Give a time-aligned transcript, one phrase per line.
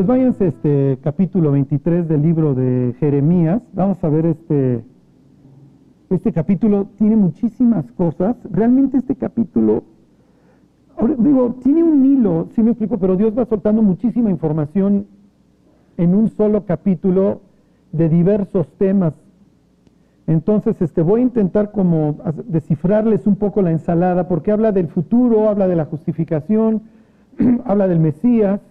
[0.00, 3.60] pues váyanse este capítulo 23 del libro de Jeremías.
[3.74, 4.82] Vamos a ver este,
[6.08, 8.34] este capítulo, tiene muchísimas cosas.
[8.50, 9.82] Realmente este capítulo,
[11.18, 15.06] digo, tiene un hilo, sí me explico, pero Dios va soltando muchísima información
[15.98, 17.42] en un solo capítulo
[17.92, 19.12] de diversos temas.
[20.26, 25.50] Entonces, este, voy a intentar como descifrarles un poco la ensalada, porque habla del futuro,
[25.50, 26.84] habla de la justificación,
[27.66, 28.62] habla del Mesías,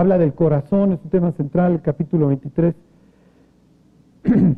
[0.00, 2.74] habla del corazón, es un tema central, capítulo 23.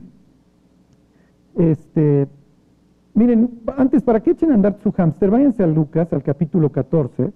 [1.57, 2.29] este,
[3.15, 5.31] miren, antes, ¿para qué echen a andar su hámster?
[5.31, 7.33] Váyanse a Lucas, al capítulo 14,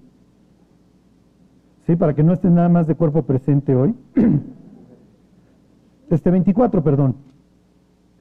[1.86, 1.96] ¿sí?
[1.96, 3.94] para que no estén nada más de cuerpo presente hoy.
[6.10, 7.16] este 24, perdón.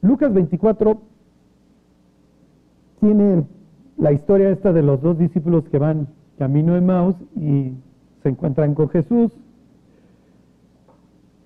[0.02, 1.02] Lucas 24
[3.02, 3.46] tiene
[3.98, 7.74] la historia esta de los dos discípulos que van camino de Maus y
[8.22, 9.32] se encuentran con Jesús.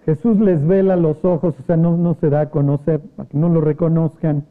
[0.08, 3.50] Jesús les vela los ojos, o sea, no, se da a conocer, para que no
[3.50, 4.46] lo reconozcan.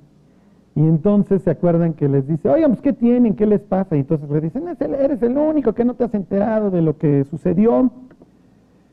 [0.74, 3.34] Y entonces se acuerdan que les dice, oigan, pues, ¿qué tienen?
[3.36, 3.96] ¿Qué les pasa?
[3.96, 7.24] Y entonces le dicen, eres el único que no te has enterado de lo que
[7.24, 7.90] sucedió.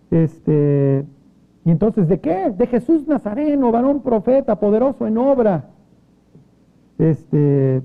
[0.10, 1.04] Este,
[1.66, 2.54] y entonces, ¿de qué?
[2.58, 5.66] De Jesús Nazareno, varón profeta, poderoso en obra.
[6.98, 7.82] Este,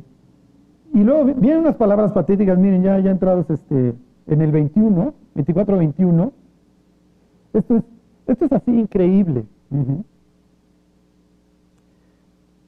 [0.95, 3.95] y luego vienen unas palabras patéticas, miren, ya, ya entrados este,
[4.29, 6.31] en el 21, 24-21.
[7.55, 7.83] Esto es
[8.29, 9.45] esto es así increíble.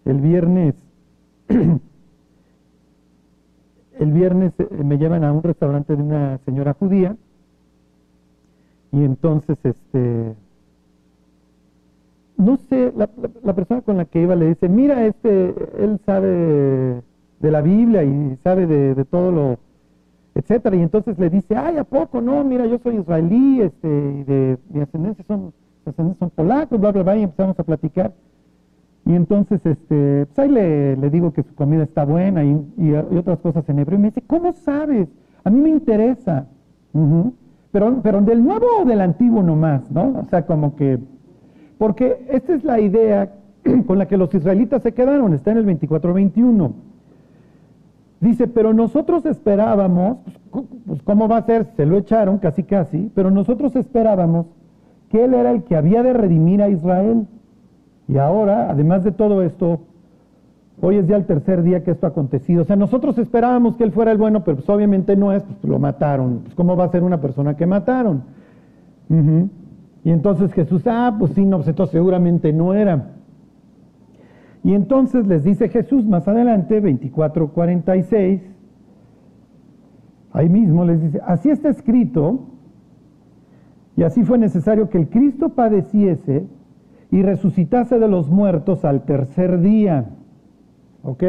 [0.04, 0.74] El viernes,
[3.98, 7.16] el viernes eh, me llevan a un restaurante de una señora judía
[8.92, 10.34] y entonces, este,
[12.36, 13.06] no sé, la,
[13.54, 17.02] persona con la que iba le dice, mira, este, él sabe
[17.38, 19.58] de, la Biblia y sabe de, de todo lo
[20.40, 20.76] etcétera.
[20.76, 22.20] Y entonces le dice, ay, ¿a poco?
[22.20, 25.52] No, mira, yo soy israelí, este, de mi ascendencia son,
[26.18, 28.12] son polacos, bla, bla, bla, y empezamos a platicar.
[29.06, 32.92] Y entonces, este, pues ahí le, le digo que su comida está buena y, y,
[32.92, 33.98] otras cosas en hebreo.
[33.98, 35.08] Y me dice, ¿cómo sabes?
[35.44, 36.46] A mí me interesa.
[37.72, 40.20] pero, pero del nuevo o del antiguo nomás, ¿no?
[40.20, 40.98] O sea, como que,
[41.78, 43.32] porque esta es la idea
[43.86, 46.72] con la que los israelitas se quedaron, está en el 24-21.
[48.20, 50.18] Dice, pero nosotros esperábamos,
[50.50, 51.68] pues, pues, ¿cómo va a ser?
[51.76, 54.46] Se lo echaron casi casi, pero nosotros esperábamos
[55.08, 57.26] que Él era el que había de redimir a Israel.
[58.08, 59.80] Y ahora, además de todo esto,
[60.82, 62.62] hoy es ya el tercer día que esto ha acontecido.
[62.62, 65.64] O sea, nosotros esperábamos que Él fuera el bueno, pero pues obviamente no es, pues
[65.64, 66.40] lo mataron.
[66.40, 68.22] Pues ¿cómo va a ser una persona que mataron?
[70.04, 73.12] Y entonces Jesús, ah, pues sí, no, pues entonces seguramente no era.
[74.62, 78.42] Y entonces les dice Jesús más adelante, 24:46,
[80.32, 82.40] ahí mismo les dice, así está escrito,
[83.96, 86.46] y así fue necesario que el Cristo padeciese
[87.10, 90.10] y resucitase de los muertos al tercer día.
[91.02, 91.22] ¿Ok?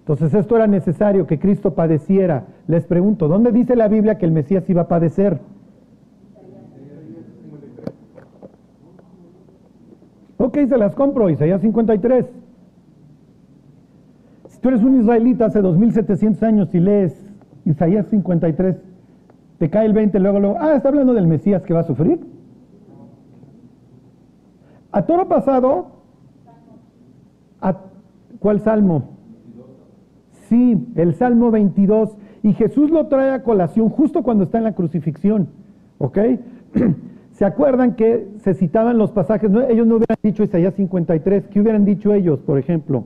[0.00, 2.44] Entonces esto era necesario que Cristo padeciera.
[2.66, 5.40] Les pregunto, ¿dónde dice la Biblia que el Mesías iba a padecer?
[10.38, 12.41] Ok, se las compro, Isaías 53
[14.62, 17.20] tú eres un israelita hace 2700 años y lees
[17.64, 18.76] Isaías 53,
[19.58, 22.20] te cae el 20, luego, luego, ah, está hablando del Mesías que va a sufrir.
[24.90, 25.86] A toro pasado,
[27.60, 27.76] ¿a
[28.38, 29.10] ¿cuál salmo?
[30.48, 32.16] Sí, el salmo 22.
[32.42, 35.48] Y Jesús lo trae a colación justo cuando está en la crucifixión.
[35.98, 36.18] ¿Ok?
[37.32, 39.50] ¿Se acuerdan que se citaban los pasajes?
[39.68, 41.46] ellos no hubieran dicho Isaías 53.
[41.48, 43.04] ¿Qué hubieran dicho ellos, por ejemplo?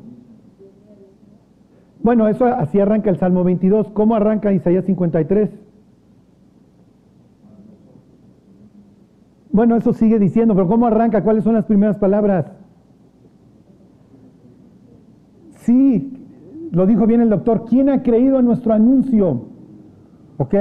[2.06, 3.89] Bueno, eso así arranca el Salmo 22.
[3.91, 5.50] ¿Cómo arranca Isaías 53?
[9.50, 11.25] Bueno, eso sigue diciendo, pero ¿cómo arranca?
[11.25, 12.47] ¿Cuáles son las primeras palabras?
[15.65, 16.12] Sí,
[16.71, 17.65] lo dijo bien el doctor.
[17.69, 19.49] ¿Quién ha creído en nuestro anuncio?
[20.37, 20.55] ¿Ok?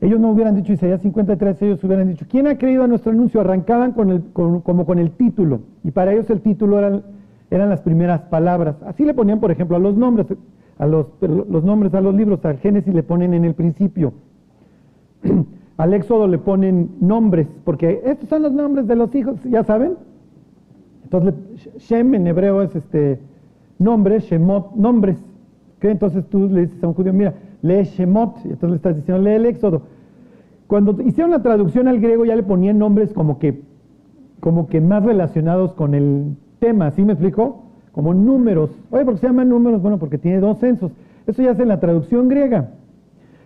[0.00, 3.40] Ellos no hubieran dicho Isaías 53, ellos hubieran dicho, ¿quién ha creído en nuestro anuncio?
[3.40, 5.62] Arrancaban con el, como con el título.
[5.82, 7.02] Y para ellos el título era
[7.56, 8.76] eran las primeras palabras.
[8.86, 10.26] Así le ponían, por ejemplo, a los nombres,
[10.78, 14.12] a los, los nombres a los libros, al Génesis le ponen en el principio.
[15.76, 19.96] al Éxodo le ponen nombres, porque estos son los nombres de los hijos, ¿ya saben?
[21.04, 21.34] Entonces,
[21.78, 23.20] Shem en hebreo es este
[23.78, 25.18] nombre, Shemot, nombres.
[25.80, 29.22] Entonces tú le dices a un judío, mira, lee Shemot, y entonces le estás diciendo,
[29.22, 29.82] lee el Éxodo.
[30.66, 33.62] Cuando hicieron la traducción al griego ya le ponían nombres como que,
[34.40, 37.62] como que más relacionados con el tema, ¿sí me explico?
[37.92, 38.70] Como números.
[38.90, 39.82] Oye, ¿por qué se llaman números?
[39.82, 40.92] Bueno, porque tiene dos censos.
[41.26, 42.70] Eso ya es en la traducción griega.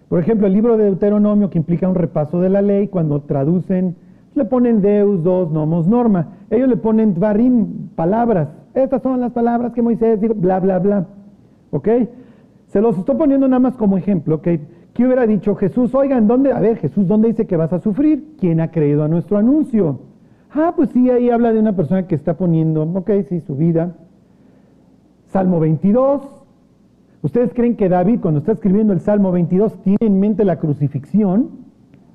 [0.09, 3.97] Por ejemplo, el libro de Deuteronomio, que implica un repaso de la ley, cuando traducen
[4.35, 6.29] le ponen Deus, dos, nomos, norma.
[6.49, 8.51] Ellos le ponen Dvarim, palabras.
[8.73, 11.07] Estas son las palabras que Moisés dijo, bla, bla, bla.
[11.73, 11.89] ¿Ok?
[12.69, 14.49] Se los estoy poniendo nada más como ejemplo, ¿ok?
[14.95, 15.93] ¿Qué hubiera dicho Jesús?
[15.93, 16.53] Oigan, ¿dónde?
[16.53, 18.37] A ver, Jesús, ¿dónde dice que vas a sufrir?
[18.39, 19.99] ¿Quién ha creído a nuestro anuncio?
[20.53, 23.95] Ah, pues sí, ahí habla de una persona que está poniendo, ok, sí, su vida.
[25.27, 26.23] Salmo 22.
[27.21, 31.51] ¿Ustedes creen que David, cuando está escribiendo el Salmo 22, tiene en mente la crucifixión?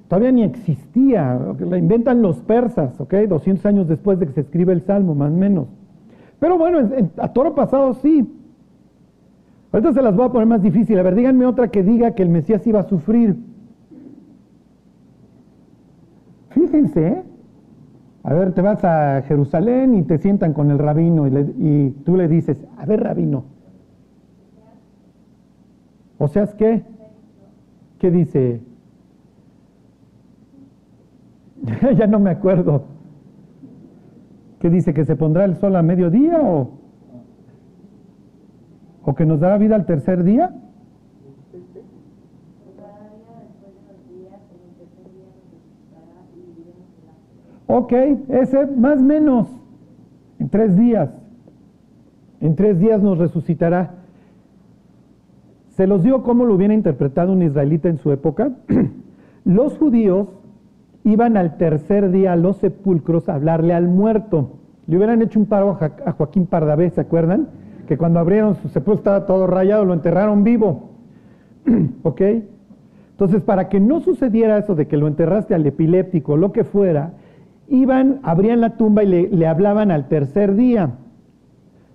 [0.07, 4.74] Todavía ni existía, la inventan los persas, ok, 200 años después de que se escribe
[4.74, 5.68] el Salmo, más o menos.
[6.39, 8.27] Pero bueno, a toro pasado sí.
[9.71, 11.00] Ahorita se las voy a poner más difícil.
[11.00, 13.35] A ver, díganme otra que diga que el Mesías iba a sufrir.
[16.50, 17.24] Fíjense, ¿eh?
[18.23, 22.29] A ver, te vas a Jerusalén y te sientan con el rabino y, tú le
[22.29, 23.43] dices, a ver, rabino.
[26.17, 26.83] O sea, ¿es qué?
[27.99, 28.61] ¿Qué dice?
[31.97, 32.85] ya no me acuerdo.
[34.59, 34.93] ¿Qué dice?
[34.93, 36.69] ¿Que se pondrá el sol a mediodía o,
[39.03, 40.55] o que nos dará vida al tercer día?
[47.68, 47.94] Ok,
[48.30, 49.48] ese más menos,
[50.39, 51.10] en tres días.
[52.42, 53.95] En tres días nos resucitará.
[55.69, 58.51] Se los digo cómo lo hubiera interpretado un israelita en su época.
[59.45, 60.27] los judíos
[61.04, 64.51] iban al tercer día a los sepulcros a hablarle al muerto.
[64.88, 67.48] Le hubieran hecho un paro a Joaquín Pardavé, ¿se acuerdan?
[67.88, 70.89] Que cuando abrieron su sepulcro estaba todo rayado, lo enterraron vivo.
[72.04, 72.21] ¿Ok?
[73.12, 77.13] Entonces, para que no sucediera eso de que lo enterraste al epiléptico lo que fuera,
[77.73, 80.91] iban, abrían la tumba y le, hablaban al tercer día.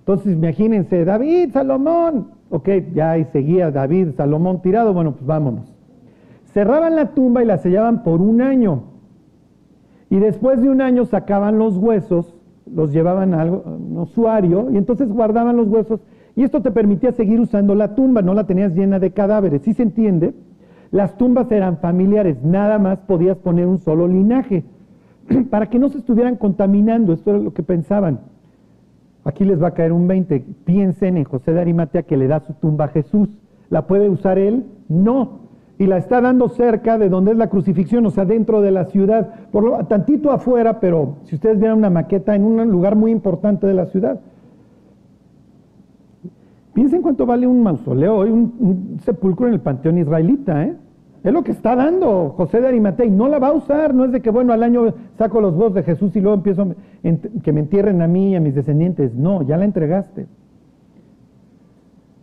[0.01, 2.33] Entonces, imagínense, David, Salomón.
[2.51, 4.93] Ok, ya ahí seguía David, Salomón tirado.
[4.93, 5.73] Bueno, pues vámonos.
[6.47, 8.83] Cerraban la tumba y la sellaban por un año.
[10.11, 12.35] Y después de un año sacaban los huesos,
[12.75, 16.01] los llevaban a un usuario y entonces guardaban los huesos.
[16.35, 19.63] Y esto te permitía seguir usando la tumba, no la tenías llena de cadáveres.
[19.63, 20.35] ¿Sí se entiende?
[20.91, 24.65] Las tumbas eran familiares, nada más podías poner un solo linaje.
[25.51, 28.21] para que no se estuvieran contaminando, esto era lo que pensaban.
[29.25, 30.45] Aquí les va a caer un 20.
[30.65, 33.29] Piensen en José de Arimatea que le da su tumba a Jesús.
[33.69, 34.65] ¿La puede usar él?
[34.89, 35.41] No.
[35.79, 38.87] Y la está dando cerca de donde es la crucifixión, o sea, dentro de la
[38.87, 43.13] ciudad, por lo, tantito afuera, pero si ustedes vieran una maqueta en un lugar muy
[43.13, 44.19] importante de la ciudad.
[46.75, 50.77] Piensen cuánto vale un mausoleo un, un sepulcro en el panteón israelita, ¿eh?
[51.25, 53.93] Es lo que está dando José de Arimatea y no la va a usar.
[53.93, 56.75] No es de que, bueno, al año saco los votos de Jesús y luego empiezo
[57.43, 59.15] que me entierren a mí y a mis descendientes.
[59.15, 60.27] No, ya la entregaste.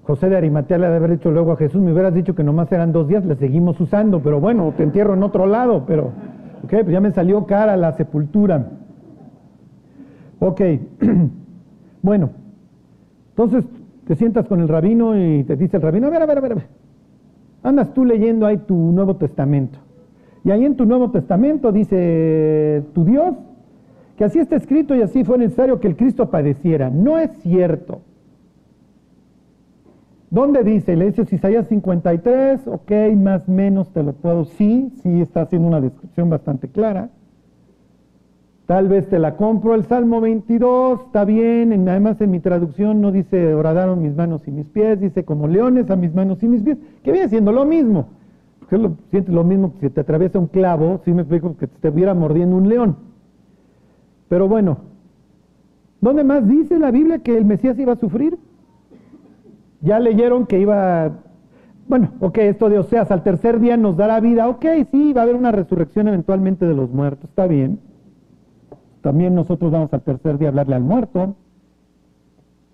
[0.03, 2.44] José de Arimatea le ha de haber dicho luego a Jesús, me hubieras dicho que
[2.44, 6.12] nomás eran dos días, la seguimos usando, pero bueno, te entierro en otro lado, pero,
[6.63, 8.69] ok, pues ya me salió cara la sepultura.
[10.38, 10.62] Ok,
[12.03, 12.30] bueno,
[13.30, 13.65] entonces
[14.06, 16.41] te sientas con el rabino y te dice el rabino, a ver, a ver, a
[16.41, 16.84] ver, a ver
[17.65, 19.79] andas tú leyendo ahí tu Nuevo Testamento.
[20.44, 23.33] Y ahí en tu Nuevo Testamento dice tu Dios
[24.15, 26.89] que así está escrito y así fue necesario que el Cristo padeciera.
[26.89, 28.01] No es cierto.
[30.29, 30.95] ¿Dónde dice?
[30.95, 34.45] Le dice Isaías 53, ok, más menos te lo puedo.
[34.45, 37.10] Sí, sí está haciendo una descripción bastante clara.
[38.65, 39.75] Tal vez te la compro.
[39.75, 41.88] El Salmo 22 está bien.
[41.88, 45.89] además en mi traducción no dice horadaron mis manos y mis pies, dice como leones
[45.91, 48.07] a mis manos y mis pies, que viene siendo lo mismo.
[48.60, 51.67] Porque lo, sientes lo mismo que si te atraviesa un clavo, si me explico, que
[51.67, 52.95] te estuviera mordiendo un león.
[54.27, 54.77] Pero bueno,
[56.01, 58.39] ¿dónde más dice la Biblia que el Mesías iba a sufrir?
[59.81, 61.12] Ya leyeron que iba,
[61.88, 65.24] bueno, ok, esto de Oseas, al tercer día nos dará vida, ok, sí, va a
[65.25, 67.79] haber una resurrección eventualmente de los muertos, está bien.
[69.05, 71.35] También nosotros vamos al tercer día a hablarle al muerto.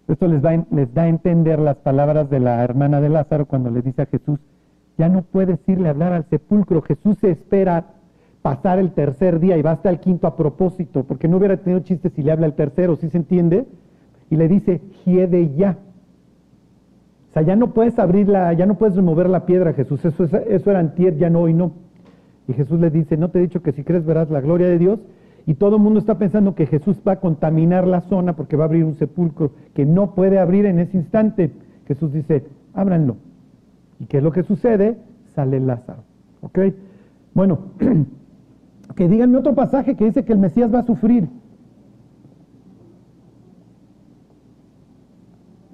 [0.08, 3.82] Esto les, les da a entender las palabras de la hermana de Lázaro cuando le
[3.82, 4.40] dice a Jesús,
[4.98, 6.84] ya no puedes irle a hablar al sepulcro.
[6.84, 7.88] Jesús se espera
[8.42, 11.82] pasar el tercer día y va hasta el quinto a propósito, porque no hubiera tenido
[11.82, 13.66] chiste si le habla el tercero, ¿sí se entiende?
[14.30, 15.80] Y le dice, hiede ya.
[17.30, 20.06] O sea, ya no puedes abrirla, ya no puedes remover la piedra, Jesús.
[20.06, 21.74] Eso, eso era antier, ya no, hoy no.
[22.48, 24.80] Y Jesús le dice, ¿no te he dicho que si crees verás la gloria de
[24.80, 25.00] Dios?
[25.46, 28.66] Y todo el mundo está pensando que Jesús va a contaminar la zona porque va
[28.66, 31.52] a abrir un sepulcro que no puede abrir en ese instante.
[31.88, 33.18] Jesús dice, ábranlo.
[34.00, 34.98] ¿Y qué es lo que sucede?
[35.36, 36.04] Sale Lázaro.
[36.42, 36.60] ¿Ok?
[37.34, 37.60] Bueno,
[38.96, 41.28] que díganme otro pasaje que dice que el Mesías va a sufrir.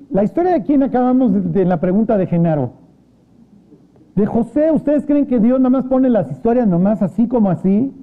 [0.10, 2.72] La historia de quién acabamos de, la pregunta de Genaro.
[4.16, 7.94] De José, ¿ustedes creen que Dios nada más pone las historias nomás así como así?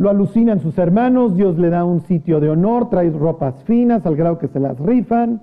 [0.00, 4.16] Lo alucinan sus hermanos, Dios le da un sitio de honor, trae ropas finas al
[4.16, 5.42] grado que se las rifan.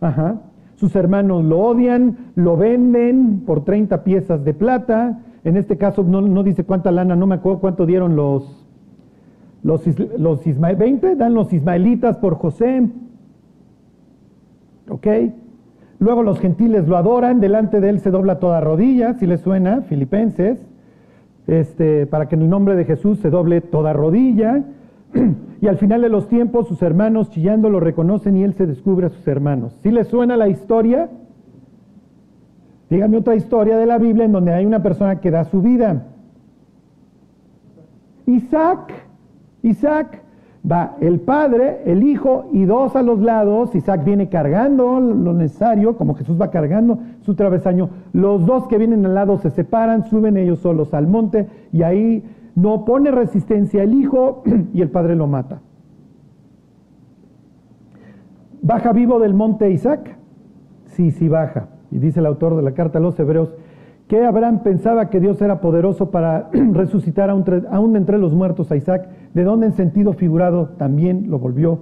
[0.00, 0.36] Ajá.
[0.76, 5.18] Sus hermanos lo odian, lo venden por 30 piezas de plata.
[5.42, 8.64] En este caso no, dice cuánta lana, no me acuerdo cuánto dieron los,
[9.64, 9.84] los,
[10.16, 12.88] los 20 dan los ismaelitas por José.
[14.90, 15.08] ¿Ok?
[15.98, 19.82] Luego los gentiles lo adoran, delante de él se dobla toda rodilla, si le suena,
[19.82, 20.60] Filipenses,
[21.46, 24.64] este, para que en el nombre de Jesús se doble toda rodilla.
[25.62, 29.06] Y al final de los tiempos sus hermanos chillando lo reconocen y él se descubre
[29.06, 29.78] a sus hermanos.
[29.80, 31.08] ¿Si le suena la historia?
[32.90, 36.08] Dígame otra historia de la Biblia en donde hay una persona que da su vida.
[38.26, 38.92] Isaac,
[39.62, 40.22] Isaac,
[40.68, 43.74] va el padre, el hijo y dos a los lados.
[43.74, 47.88] Isaac viene cargando lo necesario, como Jesús va cargando su travesaño.
[48.12, 52.24] Los dos que vienen al lado se separan, suben ellos solos al monte y ahí
[52.54, 54.42] no pone resistencia el hijo
[54.74, 55.60] y el padre lo mata.
[58.60, 60.16] ¿Baja vivo del monte Isaac?
[60.86, 61.68] Sí, sí baja.
[61.90, 63.54] Y dice el autor de la carta a los hebreos,
[64.06, 69.08] que Abraham pensaba que Dios era poderoso para resucitar aún entre los muertos a Isaac,
[69.34, 71.80] de donde en sentido figurado también lo volvió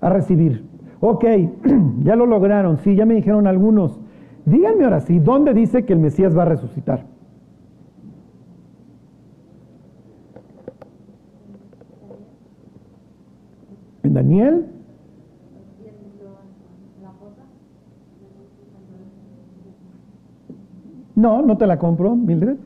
[0.00, 0.64] a recibir.
[1.00, 1.24] Ok,
[2.02, 4.00] ya lo lograron, sí, ya me dijeron algunos.
[4.46, 7.04] Díganme ahora sí, ¿dónde dice que el Mesías va a resucitar?
[14.04, 14.66] ¿En Daniel?
[21.16, 22.56] No, no te la compro, Mildred.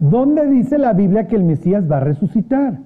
[0.00, 2.85] ¿Dónde dice la Biblia que el Mesías va a resucitar?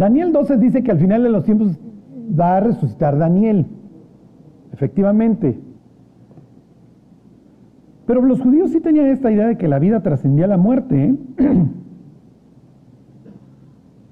[0.00, 1.78] Daniel 12 dice que al final de los tiempos
[2.32, 3.66] va a resucitar Daniel.
[4.72, 5.60] Efectivamente.
[8.06, 11.04] Pero los judíos sí tenían esta idea de que la vida trascendía la muerte.
[11.04, 11.14] ¿eh?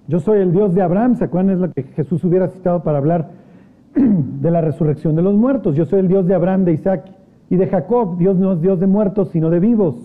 [0.09, 1.54] Yo soy el Dios de Abraham, ¿se acuerdan?
[1.54, 3.30] Es lo que Jesús hubiera citado para hablar
[3.95, 5.75] de la resurrección de los muertos.
[5.75, 7.07] Yo soy el Dios de Abraham, de Isaac
[7.49, 8.18] y de Jacob.
[8.18, 9.97] Dios no es Dios de muertos, sino de vivos.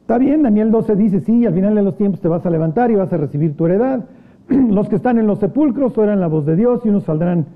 [0.00, 2.90] Está bien, Daniel 12 dice, sí, al final de los tiempos te vas a levantar
[2.90, 4.04] y vas a recibir tu heredad.
[4.70, 7.46] Los que están en los sepulcros oirán la voz de Dios y unos saldrán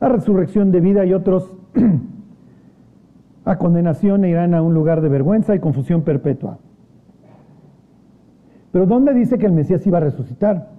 [0.00, 1.52] a resurrección de vida y otros
[3.44, 6.58] a condenación e irán a un lugar de vergüenza y confusión perpetua.
[8.72, 10.70] Pero ¿dónde dice que el Mesías iba a resucitar?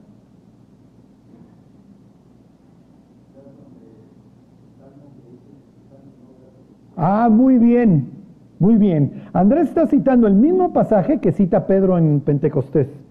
[6.98, 8.10] Ah, muy bien,
[8.60, 9.24] muy bien.
[9.34, 13.03] Andrés está citando el mismo pasaje que cita Pedro en Pentecostés.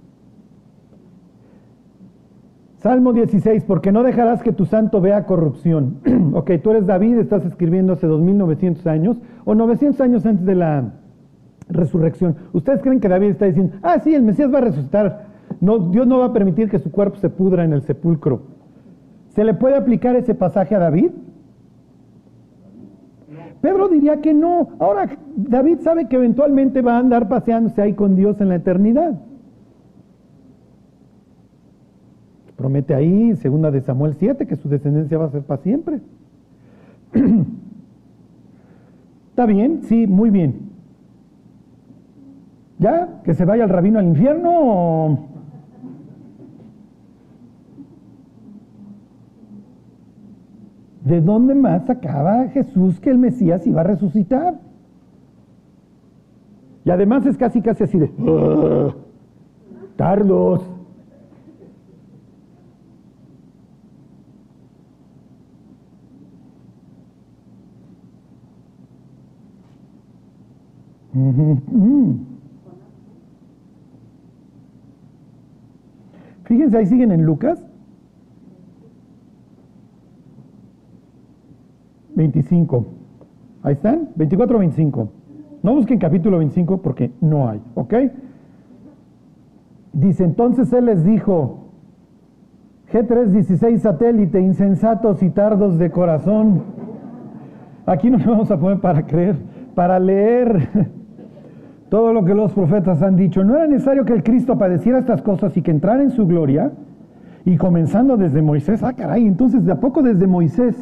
[2.82, 5.98] Salmo 16, porque no dejarás que tu santo vea corrupción.
[6.34, 10.92] ok, tú eres David, estás escribiendo hace 2900 años o 900 años antes de la
[11.68, 12.34] resurrección.
[12.52, 15.26] ¿Ustedes creen que David está diciendo, ah, sí, el Mesías va a resucitar?
[15.60, 18.42] No, Dios no va a permitir que su cuerpo se pudra en el sepulcro.
[19.28, 21.12] ¿Se le puede aplicar ese pasaje a David?
[23.60, 24.70] Pedro diría que no.
[24.80, 29.20] Ahora, David sabe que eventualmente va a andar paseándose ahí con Dios en la eternidad.
[32.62, 36.00] Promete ahí, segunda de Samuel 7, que su descendencia va a ser para siempre.
[39.30, 39.80] ¿Está bien?
[39.82, 40.70] Sí, muy bien.
[42.78, 43.20] ¿Ya?
[43.24, 45.26] ¿Que se vaya el rabino al infierno?
[51.04, 54.60] ¿De dónde más sacaba Jesús que el Mesías iba a resucitar?
[56.84, 58.12] Y además es casi casi así de,
[59.96, 60.71] Carlos.
[76.44, 77.64] Fíjense, ahí siguen en Lucas.
[82.14, 82.86] 25.
[83.62, 85.08] Ahí están, 24 25.
[85.62, 87.94] No busquen capítulo 25 porque no hay, ¿ok?
[89.92, 91.68] Dice, entonces él les dijo,
[92.92, 96.62] G316 satélite, insensatos y tardos de corazón.
[97.86, 99.36] Aquí nos vamos a poner para creer,
[99.74, 100.68] para leer
[101.92, 103.44] todo lo que los profetas han dicho.
[103.44, 106.72] No era necesario que el Cristo padeciera estas cosas y que entrara en su gloria.
[107.44, 110.74] Y comenzando desde Moisés, ah caray, entonces de a poco desde Moisés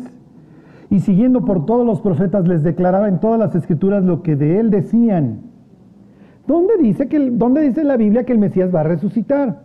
[0.88, 4.60] y siguiendo por todos los profetas les declaraba en todas las escrituras lo que de
[4.60, 5.40] él decían.
[6.46, 9.62] ¿Dónde dice, que, ¿Dónde dice la Biblia que el Mesías va a resucitar?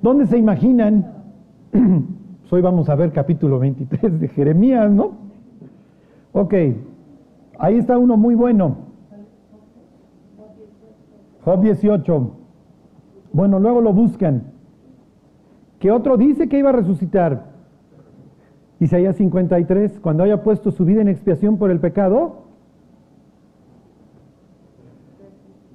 [0.00, 1.06] ¿Dónde se imaginan?
[2.50, 5.12] Hoy vamos a ver capítulo 23 de Jeremías, ¿no?
[6.32, 6.54] Ok,
[7.58, 8.87] Ahí está uno muy bueno.
[11.48, 12.30] Job 18.
[13.32, 14.52] Bueno, luego lo buscan.
[15.78, 17.46] ¿Qué otro dice que iba a resucitar?
[18.80, 22.42] Isaías 53, cuando haya puesto su vida en expiación por el pecado,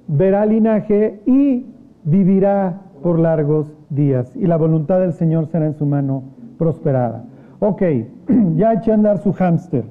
[0.06, 1.66] verá linaje y
[2.04, 4.36] vivirá por largos días.
[4.36, 6.22] Y la voluntad del Señor será en su mano
[6.56, 7.24] prosperada.
[7.58, 7.82] Ok,
[8.54, 9.86] ya eché a andar su hámster.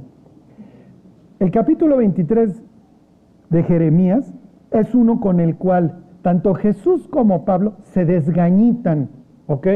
[1.40, 2.64] El capítulo 23
[3.50, 4.34] de Jeremías
[4.74, 9.10] es uno con el cual tanto Jesús como Pablo se desgañitan,
[9.48, 9.68] ¿ok?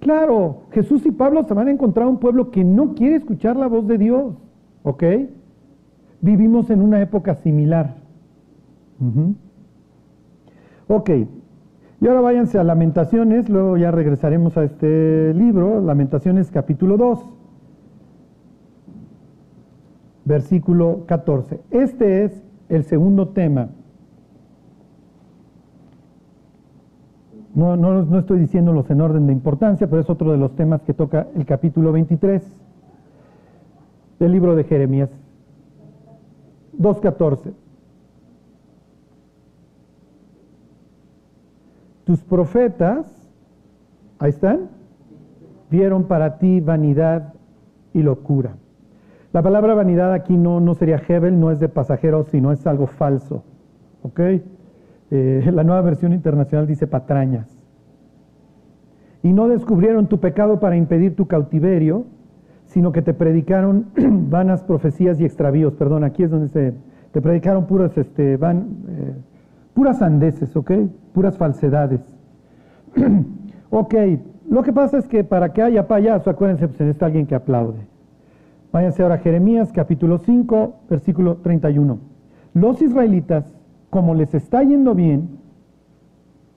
[0.00, 3.66] Claro, Jesús y Pablo se van a encontrar un pueblo que no quiere escuchar la
[3.66, 4.34] voz de Dios,
[4.82, 5.04] ¿ok?
[6.20, 7.96] Vivimos en una época similar.
[10.88, 11.10] Ok,
[12.00, 17.26] y ahora váyanse a Lamentaciones, luego ya regresaremos a este libro, Lamentaciones capítulo 2,
[20.24, 21.60] versículo 14.
[21.70, 23.70] Este es el segundo tema.
[27.56, 30.82] No, no, no estoy diciéndolos en orden de importancia, pero es otro de los temas
[30.82, 32.42] que toca el capítulo 23
[34.18, 35.08] del libro de Jeremías.
[36.78, 37.54] 2.14.
[42.04, 43.06] Tus profetas,
[44.18, 44.68] ahí están,
[45.70, 47.32] vieron para ti vanidad
[47.94, 48.56] y locura.
[49.32, 52.86] La palabra vanidad aquí no, no sería Hebel, no es de pasajero, sino es algo
[52.86, 53.44] falso.
[54.02, 54.20] ¿Ok?
[55.10, 57.46] Eh, la nueva versión internacional dice patrañas.
[59.22, 62.06] Y no descubrieron tu pecado para impedir tu cautiverio,
[62.66, 63.86] sino que te predicaron
[64.30, 65.74] vanas profecías y extravíos.
[65.74, 66.74] Perdón, aquí es donde se
[67.12, 69.14] te predicaron puras, este, van, eh,
[69.74, 70.72] puras sandeces, ¿ok?
[71.12, 72.00] Puras falsedades.
[73.70, 73.94] ok,
[74.50, 77.80] lo que pasa es que para que haya payaso, acuérdense, pues necesita alguien que aplaude.
[78.72, 81.98] Váyanse ahora a Jeremías capítulo 5, versículo 31.
[82.52, 83.55] Los israelitas
[83.90, 85.38] como les está yendo bien,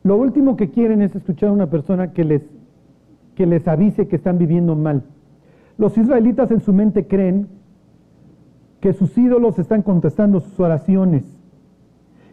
[0.03, 2.41] lo último que quieren es escuchar a una persona que les,
[3.35, 5.03] que les avise que están viviendo mal.
[5.77, 7.47] Los israelitas en su mente creen
[8.79, 11.23] que sus ídolos están contestando sus oraciones.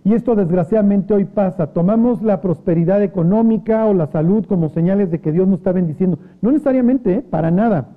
[0.05, 1.73] Y esto desgraciadamente hoy pasa.
[1.73, 6.19] Tomamos la prosperidad económica o la salud como señales de que Dios nos está bendiciendo.
[6.41, 7.23] No necesariamente, ¿eh?
[7.23, 7.89] para nada.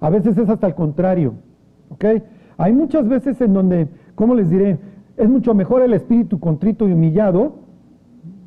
[0.00, 1.34] A veces es hasta el contrario.
[2.56, 3.86] Hay muchas veces en donde,
[4.16, 4.78] ¿cómo les diré?
[5.18, 7.56] Es mucho mejor el espíritu contrito y humillado.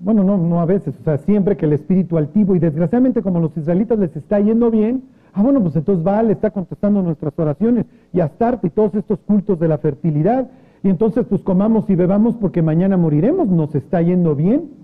[0.03, 2.55] Bueno, no, no a veces, o sea, siempre que el espíritu altivo.
[2.55, 5.03] Y desgraciadamente, como a los israelitas les está yendo bien,
[5.33, 7.85] ah, bueno, pues entonces Baal está contestando nuestras oraciones.
[8.13, 10.49] Y Astarte y todos estos cultos de la fertilidad.
[10.81, 13.47] Y entonces, pues comamos y bebamos porque mañana moriremos.
[13.47, 14.81] Nos está yendo bien.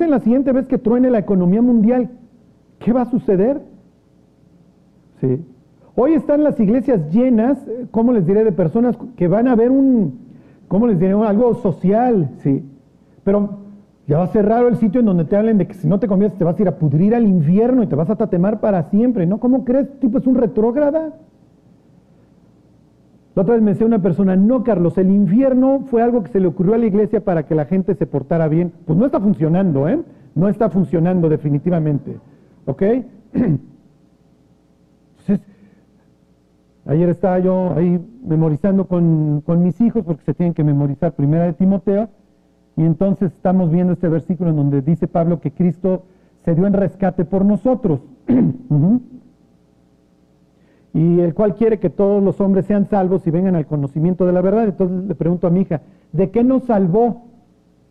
[0.00, 2.10] En la siguiente vez que truene la economía mundial.
[2.78, 3.60] ¿Qué va a suceder?
[5.20, 5.44] Sí.
[5.94, 8.44] Hoy están las iglesias llenas, eh, ¿cómo les diré?
[8.44, 10.18] De personas que van a ver un,
[10.68, 11.12] ¿cómo les diré?
[11.12, 12.64] Algo social, sí.
[13.24, 13.58] Pero
[14.06, 15.98] ya va a ser raro el sitio en donde te hablen de que si no
[15.98, 18.60] te conviertes te vas a ir a pudrir al infierno y te vas a tatemar
[18.60, 19.38] para siempre, ¿no?
[19.38, 19.98] ¿Cómo crees?
[20.00, 21.12] ¿Tipo es un retrógrada?
[23.34, 26.40] La otra vez me decía una persona, no Carlos, el infierno fue algo que se
[26.40, 28.72] le ocurrió a la iglesia para que la gente se portara bien.
[28.86, 30.00] Pues no está funcionando, ¿eh?
[30.34, 32.16] No está funcionando definitivamente,
[32.64, 32.82] ¿ok?
[36.84, 41.52] Ayer estaba yo ahí memorizando con, mis hijos, porque se tienen que memorizar primera de
[41.52, 42.08] Timoteo,
[42.76, 46.02] y entonces estamos viendo este versículo en donde dice Pablo que Cristo
[46.44, 48.00] se dio en rescate por nosotros,
[50.94, 54.32] y el cual quiere que todos los hombres sean salvos y vengan al conocimiento de
[54.32, 54.64] la verdad.
[54.64, 57.26] Entonces le pregunto a mi hija, ¿de qué nos salvó?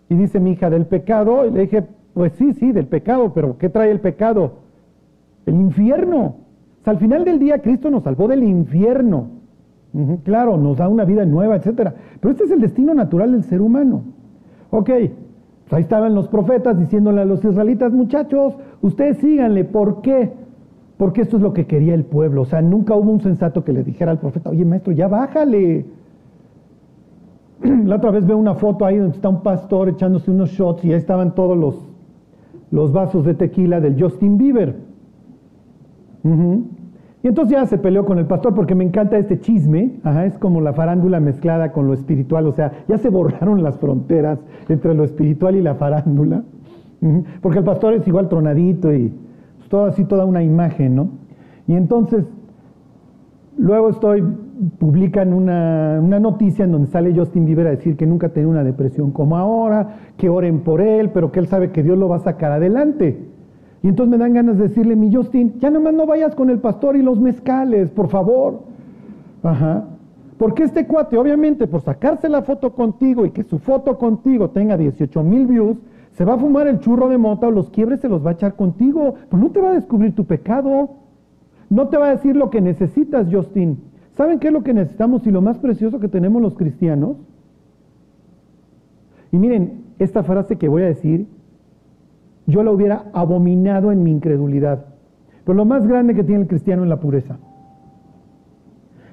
[0.10, 3.58] Y dice mi hija, del pecado, y le dije, pues sí, sí, del pecado, pero
[3.58, 4.56] ¿qué trae el pecado?
[5.46, 6.36] El infierno
[6.86, 9.28] al final del día Cristo nos salvó del infierno.
[10.24, 11.94] claro, nos da una vida nueva, etcétera.
[12.20, 14.04] Pero este es el destino natural del ser humano.
[14.72, 19.64] Ok, pues ahí estaban los profetas diciéndole a los israelitas, muchachos, ustedes síganle.
[19.64, 20.32] ¿Por qué?
[20.98, 22.42] Porque esto es lo que quería el pueblo.
[22.42, 25.86] O sea, nunca hubo un sensato que le dijera al profeta, oye maestro, ya bájale.
[27.86, 30.92] La otra vez veo una foto ahí donde está un pastor echándose unos shots y
[30.92, 31.76] ahí estaban todos los,
[32.72, 34.91] los vasos de tequila del Justin Bieber.
[36.24, 40.60] Y entonces ya se peleó con el pastor porque me encanta este chisme, es como
[40.60, 45.04] la farándula mezclada con lo espiritual, o sea, ya se borraron las fronteras entre lo
[45.04, 46.44] espiritual y la farándula,
[47.42, 49.14] porque el pastor es igual tronadito y
[49.58, 51.10] pues, todo así, toda una imagen, ¿no?
[51.68, 52.26] Y entonces,
[53.56, 54.24] luego estoy,
[54.80, 58.64] publican una, una noticia en donde sale Justin Bieber a decir que nunca tiene una
[58.64, 62.16] depresión como ahora, que oren por él, pero que él sabe que Dios lo va
[62.16, 63.31] a sacar adelante.
[63.84, 66.60] Y entonces me dan ganas de decirle, mi Justin, ya nomás no vayas con el
[66.60, 68.60] pastor y los mezcales, por favor.
[69.42, 69.86] Ajá.
[70.38, 74.78] Porque este cuate, obviamente, por sacarse la foto contigo y que su foto contigo tenga
[74.78, 75.78] 18 mil views,
[76.14, 78.34] se va a fumar el churro de mota o los quiebres se los va a
[78.34, 79.16] echar contigo.
[79.30, 80.90] Pues no te va a descubrir tu pecado.
[81.70, 83.80] No te va a decir lo que necesitas, Justin.
[84.16, 87.18] ¿Saben qué es lo que necesitamos y lo más precioso que tenemos los cristianos?
[89.32, 91.28] Y miren, esta frase que voy a decir,
[92.52, 94.86] yo la hubiera abominado en mi incredulidad.
[95.44, 97.38] Pero lo más grande que tiene el cristiano es la pureza.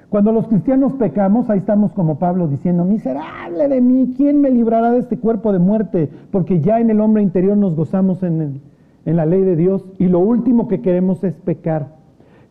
[0.09, 4.91] Cuando los cristianos pecamos, ahí estamos como Pablo diciendo, miserable de mí, ¿quién me librará
[4.91, 6.09] de este cuerpo de muerte?
[6.31, 8.61] Porque ya en el hombre interior nos gozamos en,
[9.05, 11.95] la ley de Dios y lo último que queremos es pecar.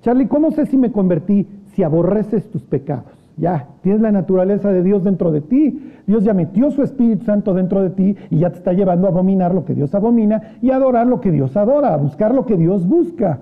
[0.03, 1.48] Charlie, ¿cómo sé si me convertí?
[1.74, 3.18] Si aborreces tus pecados.
[3.38, 5.92] Ya, tienes la naturaleza de Dios dentro de ti.
[6.07, 9.11] Dios ya metió su Espíritu Santo dentro de ti y ya te está llevando a
[9.11, 12.46] abominar lo que Dios abomina y a adorar lo que Dios adora, a buscar lo
[12.46, 13.38] que Dios busca.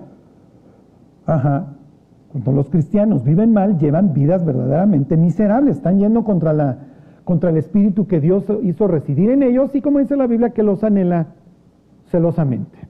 [1.25, 1.73] Ajá.
[2.31, 6.77] Cuando los cristianos viven mal, llevan vidas verdaderamente miserables, están yendo contra, la,
[7.23, 10.61] contra el Espíritu que Dios hizo residir en ellos y como dice la Biblia, que
[10.61, 11.27] los anhela
[12.11, 12.86] celosamente.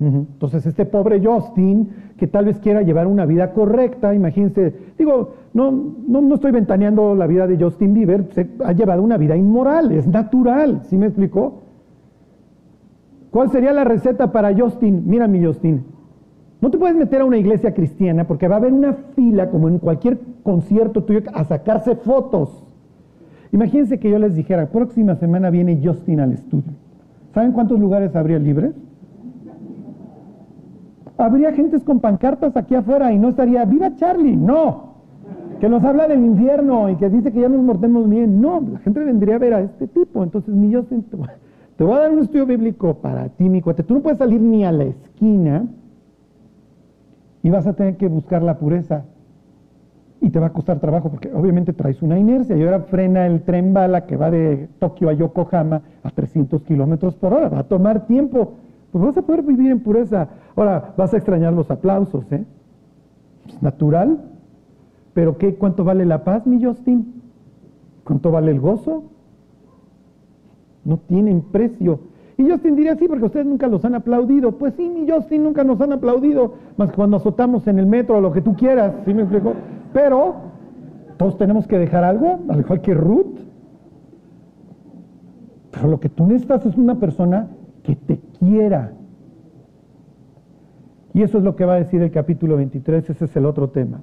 [0.00, 5.70] Entonces, este pobre Justin, que tal vez quiera llevar una vida correcta, imagínense, digo, no,
[6.06, 9.92] no, no estoy ventaneando la vida de Justin Bieber, se ha llevado una vida inmoral,
[9.92, 11.62] es natural, ¿sí me explicó?
[13.30, 15.04] ¿Cuál sería la receta para Justin?
[15.06, 15.84] Mira mi Justin,
[16.60, 19.68] no te puedes meter a una iglesia cristiana porque va a haber una fila, como
[19.68, 22.64] en cualquier concierto tuyo, a sacarse fotos.
[23.52, 26.72] Imagínense que yo les dijera, próxima semana viene Justin al estudio.
[27.32, 28.72] ¿Saben cuántos lugares habría libres?
[31.16, 34.94] Habría gentes con pancartas aquí afuera y no estaría, viva Charlie, no,
[35.60, 38.78] que nos habla del infierno y que dice que ya nos mortemos bien, no, la
[38.80, 40.84] gente vendría a ver a este tipo, entonces ni yo
[41.76, 44.40] te voy a dar un estudio bíblico para ti, mi cuate, tú no puedes salir
[44.40, 45.66] ni a la esquina
[47.44, 49.04] y vas a tener que buscar la pureza.
[50.22, 52.56] Y te va a costar trabajo porque obviamente traes una inercia.
[52.56, 57.14] Y ahora frena el tren bala que va de Tokio a Yokohama a 300 kilómetros
[57.16, 58.54] por hora, va a tomar tiempo.
[58.90, 60.28] Pues vas a poder vivir en pureza.
[60.56, 62.44] Ahora, vas a extrañar los aplausos, ¿eh?
[63.46, 64.18] Es natural.
[65.12, 65.54] Pero ¿qué?
[65.54, 67.22] ¿Cuánto vale la paz, mi Justin?
[68.04, 69.04] ¿Cuánto vale el gozo?
[70.84, 72.00] No tienen precio.
[72.36, 74.52] Y Justin diría, sí, porque ustedes nunca los han aplaudido.
[74.52, 78.18] Pues sí, mi Justin, nunca nos han aplaudido, más que cuando azotamos en el metro
[78.18, 79.54] o lo que tú quieras, ¿sí me explico?
[79.92, 80.34] Pero
[81.16, 83.38] todos tenemos que dejar algo, al igual que Ruth.
[85.70, 87.48] Pero lo que tú necesitas es una persona
[87.82, 88.92] que te quiera.
[91.14, 93.70] Y eso es lo que va a decir el capítulo 23, ese es el otro
[93.70, 94.02] tema.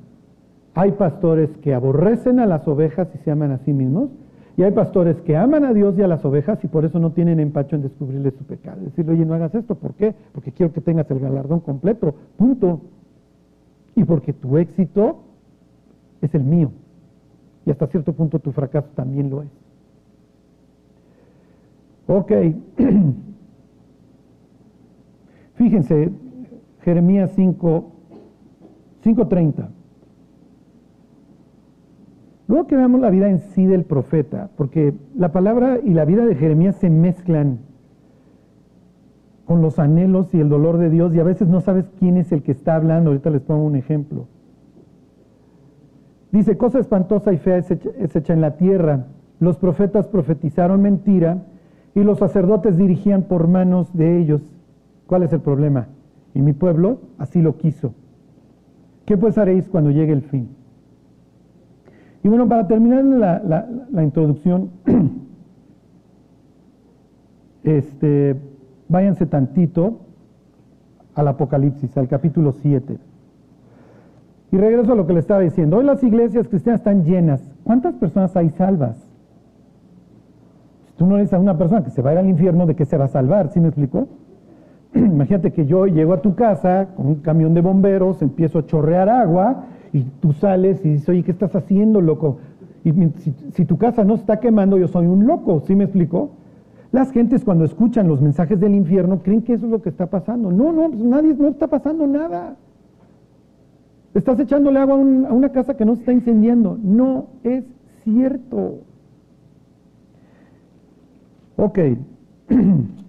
[0.74, 4.10] Hay pastores que aborrecen a las ovejas y se aman a sí mismos,
[4.58, 7.12] y hay pastores que aman a Dios y a las ovejas y por eso no
[7.12, 8.82] tienen empacho en descubrirle su pecado.
[8.82, 10.14] Decirle, oye, no hagas esto, ¿por qué?
[10.34, 12.82] Porque quiero que tengas el galardón completo, punto.
[13.96, 15.20] Y porque tu éxito
[16.22, 16.72] es el mío.
[17.66, 19.50] Y hasta cierto punto tu fracaso también lo es.
[22.08, 22.32] Ok.
[25.56, 26.12] Fíjense,
[26.84, 27.92] Jeremías 5,
[29.04, 29.68] 5.30.
[32.48, 36.26] Luego que veamos la vida en sí del profeta, porque la palabra y la vida
[36.26, 37.60] de Jeremías se mezclan
[39.46, 42.32] con los anhelos y el dolor de Dios y a veces no sabes quién es
[42.32, 43.12] el que está hablando.
[43.12, 44.28] Ahorita les pongo un ejemplo.
[46.32, 49.06] Dice, cosa espantosa y fea es hecha, hecha en la tierra.
[49.40, 51.44] Los profetas profetizaron mentira
[51.94, 54.42] y los sacerdotes dirigían por manos de ellos.
[55.08, 55.88] ¿Cuál es el problema?
[56.34, 57.94] Y mi pueblo así lo quiso.
[59.06, 60.50] ¿Qué pues haréis cuando llegue el fin?
[62.24, 64.70] Y bueno, para terminar la, introducción,
[67.64, 68.36] este,
[68.88, 70.02] váyanse tantito
[71.16, 72.98] al Apocalipsis, al capítulo 7.
[74.52, 75.78] Y regreso a lo que le estaba diciendo.
[75.78, 77.42] Hoy las iglesias cristianas están llenas.
[77.64, 78.98] ¿Cuántas personas hay salvas?
[80.86, 82.76] Si tú no eres a una persona que se va a ir al infierno, ¿de
[82.76, 83.50] qué se va a salvar?
[83.50, 84.08] ¿Sí me explicó?
[84.96, 89.10] Imagínate que yo llego a tu casa con un camión de bomberos, empiezo a chorrear
[89.10, 92.40] agua y tú sales y dices, oye, ¿qué estás haciendo, loco?
[92.84, 92.92] Y
[93.54, 96.32] si, tu casa no está quemando, yo soy un loco, ¿sí me explico?
[96.92, 100.08] Las gentes cuando escuchan los mensajes del infierno creen que eso es lo que está
[100.08, 100.52] pasando.
[100.52, 102.56] No, no, pues nadie, no está pasando nada.
[104.14, 105.00] Estás echándole agua a,
[105.30, 106.78] a una casa que no se está incendiando.
[106.82, 107.64] No es
[108.04, 108.80] cierto.
[111.56, 111.80] Ok.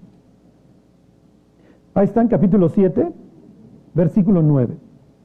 [1.95, 3.13] Ahí está en capítulo 7,
[3.93, 4.75] versículo 9.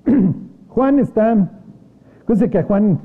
[0.67, 1.49] Juan está,
[2.21, 2.99] fíjense que a Juan,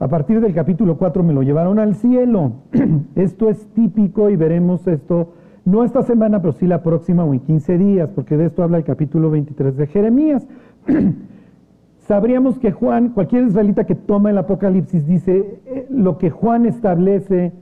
[0.00, 2.52] a partir del capítulo 4 me lo llevaron al cielo.
[3.14, 7.38] esto es típico y veremos esto, no esta semana, pero sí la próxima o en
[7.38, 10.48] 15 días, porque de esto habla el capítulo 23 de Jeremías.
[12.08, 17.52] sabríamos que Juan, cualquier israelita que toma el Apocalipsis, dice eh, lo que Juan establece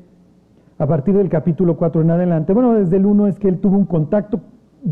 [0.78, 2.54] a partir del capítulo 4 en adelante.
[2.54, 4.40] Bueno, desde el 1 es que él tuvo un contacto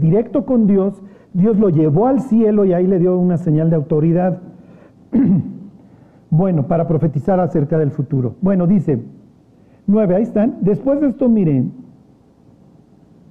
[0.01, 3.77] directo con Dios, Dios lo llevó al cielo y ahí le dio una señal de
[3.77, 4.41] autoridad.
[6.31, 8.37] bueno, para profetizar acerca del futuro.
[8.41, 9.03] Bueno, dice,
[9.87, 10.59] 9, ahí están.
[10.61, 11.73] Después de esto, miren,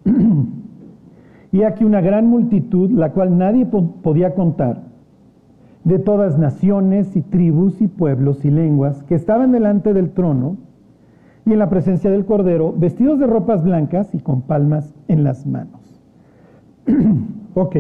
[1.52, 4.84] y aquí una gran multitud, la cual nadie podía contar,
[5.84, 10.58] de todas naciones y tribus y pueblos y lenguas, que estaban delante del trono
[11.46, 15.46] y en la presencia del Cordero, vestidos de ropas blancas y con palmas en las
[15.46, 15.85] manos.
[17.54, 17.76] ok,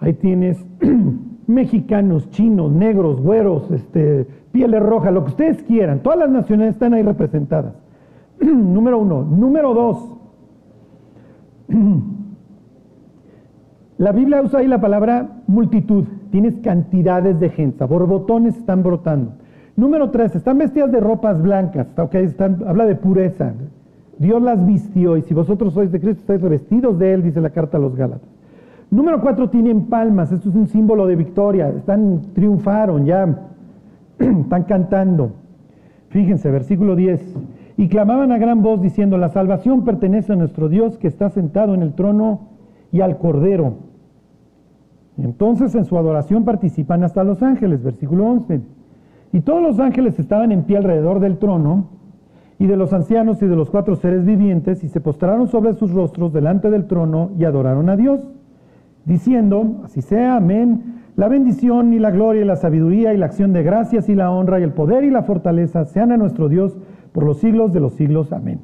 [0.00, 0.64] ahí tienes
[1.46, 6.94] mexicanos, chinos, negros, güeros, este, pieles rojas, lo que ustedes quieran, todas las naciones están
[6.94, 7.74] ahí representadas.
[8.40, 9.22] Número uno.
[9.22, 10.16] Número dos,
[13.98, 16.04] la Biblia usa ahí la palabra multitud.
[16.30, 19.32] Tienes cantidades de gente, borbotones están brotando.
[19.76, 21.86] Número tres, están vestidas de ropas blancas,
[22.66, 23.52] habla de pureza.
[24.20, 27.48] Dios las vistió y si vosotros sois de Cristo estáis revestidos de Él, dice la
[27.48, 28.28] carta a los Gálatas.
[28.90, 33.48] Número cuatro, tienen palmas, esto es un símbolo de victoria, están, triunfaron, ya
[34.18, 35.32] están cantando.
[36.10, 37.34] Fíjense, versículo 10.
[37.78, 41.72] Y clamaban a gran voz diciendo, la salvación pertenece a nuestro Dios que está sentado
[41.72, 42.40] en el trono
[42.92, 43.72] y al Cordero.
[45.16, 48.60] Entonces en su adoración participan hasta los ángeles, versículo 11.
[49.32, 51.99] Y todos los ángeles estaban en pie alrededor del trono
[52.60, 55.92] y de los ancianos y de los cuatro seres vivientes y se postraron sobre sus
[55.92, 58.20] rostros delante del trono y adoraron a Dios,
[59.06, 61.00] diciendo, así sea, amén.
[61.16, 64.30] La bendición y la gloria y la sabiduría y la acción de gracias y la
[64.30, 66.76] honra y el poder y la fortaleza sean a nuestro Dios
[67.12, 68.30] por los siglos de los siglos.
[68.30, 68.60] Amén.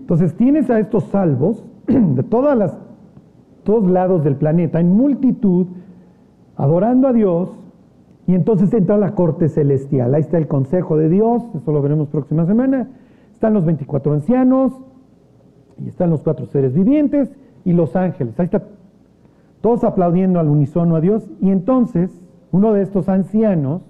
[0.00, 2.76] Entonces tienes a estos salvos de todas las,
[3.62, 5.68] todos lados del planeta, en multitud,
[6.56, 7.50] adorando a Dios,
[8.26, 10.12] y entonces entra la corte celestial.
[10.12, 12.88] Ahí está el consejo de Dios, eso lo veremos próxima semana.
[13.38, 14.72] Están los 24 ancianos,
[15.78, 17.30] y están los cuatro seres vivientes,
[17.64, 18.34] y los ángeles.
[18.40, 18.64] Ahí está
[19.60, 21.30] todos aplaudiendo al unísono a Dios.
[21.40, 22.10] Y entonces,
[22.50, 23.82] uno de estos ancianos,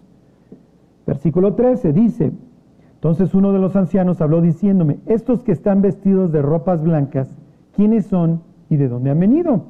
[1.07, 2.31] versículo 13, dice,
[2.93, 7.35] entonces uno de los ancianos habló diciéndome, estos que están vestidos de ropas blancas,
[7.75, 9.63] ¿quiénes son y de dónde han venido?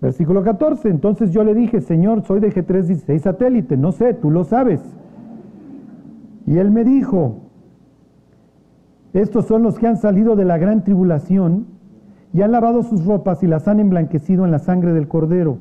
[0.00, 4.42] Versículo 14, entonces yo le dije, Señor, soy de G316 satélite, no sé, tú lo
[4.42, 4.82] sabes.
[6.46, 7.40] Y él me dijo,
[9.12, 11.66] estos son los que han salido de la gran tribulación
[12.32, 15.58] y han lavado sus ropas y las han emblanquecido en la sangre del cordero.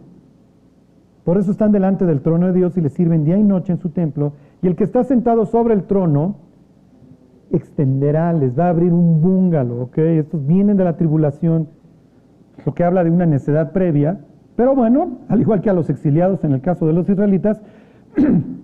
[1.24, 3.80] Por eso están delante del trono de Dios y le sirven día y noche en
[3.80, 6.36] su templo y el que está sentado sobre el trono
[7.52, 9.98] extenderá, les va a abrir un búngalo, ¿ok?
[9.98, 11.70] Estos vienen de la tribulación,
[12.66, 14.20] lo que habla de una necedad previa,
[14.56, 17.62] pero bueno, al igual que a los exiliados en el caso de los israelitas,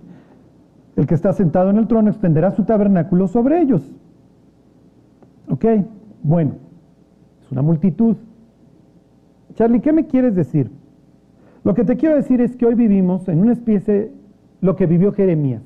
[0.96, 3.82] el que está sentado en el trono extenderá su tabernáculo sobre ellos.
[5.48, 5.64] ¿Ok?
[6.22, 6.52] Bueno,
[7.42, 8.16] es una multitud.
[9.54, 10.70] Charlie, ¿qué me quieres decir?
[11.64, 14.12] Lo que te quiero decir es que hoy vivimos en una especie,
[14.60, 15.62] lo que vivió Jeremías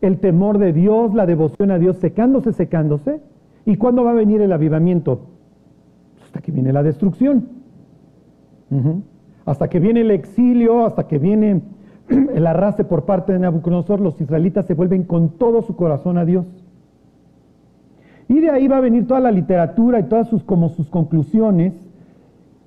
[0.00, 3.20] el temor de Dios, la devoción a Dios secándose, secándose.
[3.66, 5.20] ¿Y cuándo va a venir el avivamiento?
[6.24, 7.48] Hasta que viene la destrucción.
[9.44, 11.62] Hasta que viene el exilio, hasta que viene
[12.34, 16.24] el arrastre por parte de Nabucodonosor, los israelitas se vuelven con todo su corazón a
[16.24, 16.46] Dios.
[18.28, 21.74] Y de ahí va a venir toda la literatura y todas sus, como sus conclusiones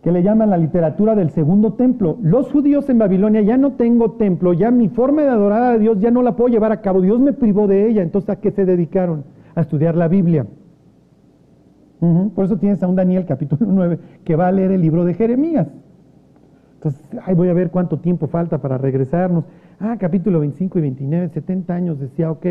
[0.02, 2.18] que le llaman la literatura del segundo templo.
[2.22, 6.00] Los judíos en Babilonia ya no tengo templo, ya mi forma de adorar a Dios
[6.00, 8.52] ya no la puedo llevar a cabo, Dios me privó de ella, entonces ¿a qué
[8.52, 9.24] se dedicaron?
[9.56, 10.46] A estudiar la Biblia.
[12.36, 15.14] Por eso tienes a un Daniel capítulo 9 que va a leer el libro de
[15.14, 15.68] Jeremías.
[16.84, 19.46] Entonces, ahí voy a ver cuánto tiempo falta para regresarnos.
[19.80, 22.46] Ah, capítulo 25 y 29, 70 años, decía, ok,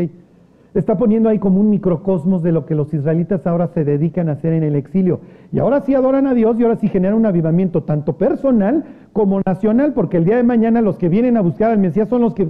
[0.73, 4.31] está poniendo ahí como un microcosmos de lo que los israelitas ahora se dedican a
[4.31, 5.19] hacer en el exilio.
[5.51, 9.39] Y ahora sí adoran a Dios y ahora sí generan un avivamiento tanto personal como
[9.45, 12.33] nacional, porque el día de mañana los que vienen a buscar al Mesías son los
[12.33, 12.47] que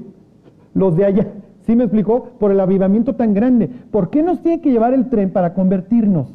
[0.74, 1.28] los de allá.
[1.66, 2.30] ¿Sí me explicó?
[2.40, 3.70] Por el avivamiento tan grande.
[3.92, 6.34] ¿Por qué nos tiene que llevar el tren para convertirnos?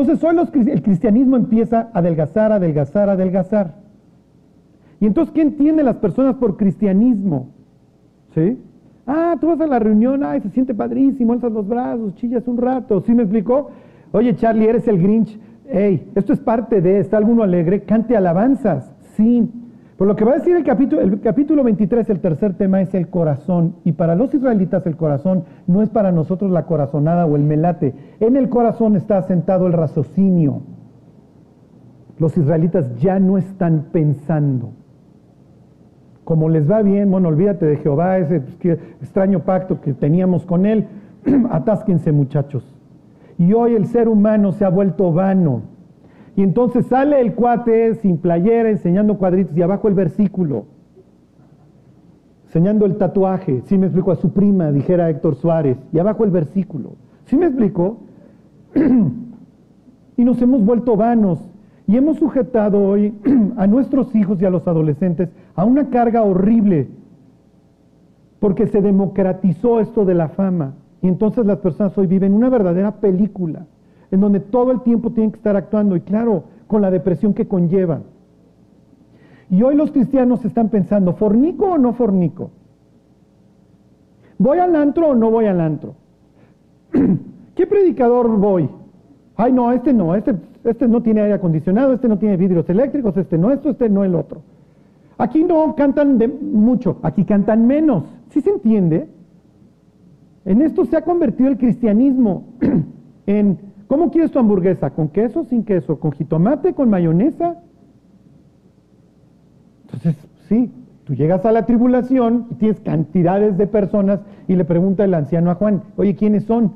[0.00, 3.74] Entonces hoy el cristianismo empieza a adelgazar, adelgazar, adelgazar.
[5.00, 7.48] Y entonces, ¿qué entienden las personas por cristianismo?
[8.32, 8.58] ¿Sí?
[9.08, 12.58] Ah, tú vas a la reunión, ay, se siente padrísimo, alzas los brazos, chillas un
[12.58, 13.00] rato.
[13.00, 13.70] ¿Sí me explicó?
[14.12, 15.36] Oye, Charlie, eres el Grinch.
[15.66, 17.82] Hey, esto es parte de, ¿está alguno alegre?
[17.82, 18.94] Cante alabanzas.
[19.16, 19.50] Sí.
[19.98, 22.94] Por lo que va a decir el capítulo, el capítulo 23, el tercer tema es
[22.94, 23.74] el corazón.
[23.84, 27.94] Y para los israelitas el corazón no es para nosotros la corazonada o el melate.
[28.20, 30.62] En el corazón está sentado el raciocinio.
[32.18, 34.70] los israelitas ya no están pensando.
[36.22, 40.64] Como les va bien, bueno, olvídate de Jehová, ese pues, extraño pacto que teníamos con
[40.66, 40.86] él,
[41.50, 42.64] atásquense muchachos.
[43.36, 45.62] Y hoy el ser humano se ha vuelto vano.
[46.38, 50.66] Y entonces sale el cuate sin playera, enseñando cuadritos y abajo el versículo,
[52.46, 53.62] enseñando el tatuaje.
[53.64, 56.92] Si me explico a su prima, dijera Héctor Suárez, y abajo el versículo.
[57.24, 57.96] ¿Sí me explico?
[60.16, 61.40] y nos hemos vuelto vanos.
[61.88, 63.14] Y hemos sujetado hoy
[63.56, 66.86] a nuestros hijos y a los adolescentes a una carga horrible,
[68.38, 70.74] porque se democratizó esto de la fama.
[71.02, 73.66] Y entonces las personas hoy viven una verdadera película,
[74.10, 77.48] en donde todo el tiempo tienen que estar actuando, y claro, con la depresión que
[77.48, 78.00] conlleva.
[79.50, 82.50] Y hoy los cristianos están pensando, ¿fornico o no fornico?
[84.38, 85.94] ¿Voy al antro o no voy al antro?
[87.54, 88.68] ¿Qué predicador voy?
[89.36, 93.16] Ay, no, este no, este, este no tiene aire acondicionado, este no tiene vidrios eléctricos,
[93.16, 94.42] este no, esto, este no, el otro.
[95.16, 96.18] Aquí no cantan
[96.52, 98.04] mucho, aquí cantan menos.
[98.30, 99.08] ¿Sí se entiende?
[100.44, 102.44] En esto se ha convertido el cristianismo
[103.26, 103.58] en,
[103.88, 104.90] ¿cómo quieres tu hamburguesa?
[104.90, 105.98] ¿Con queso, sin queso?
[105.98, 107.56] ¿Con jitomate, con mayonesa?
[109.84, 110.16] Entonces,
[110.48, 110.70] sí,
[111.04, 115.50] tú llegas a la tribulación y tienes cantidades de personas y le pregunta el anciano
[115.50, 116.74] a Juan, oye, ¿quiénes son?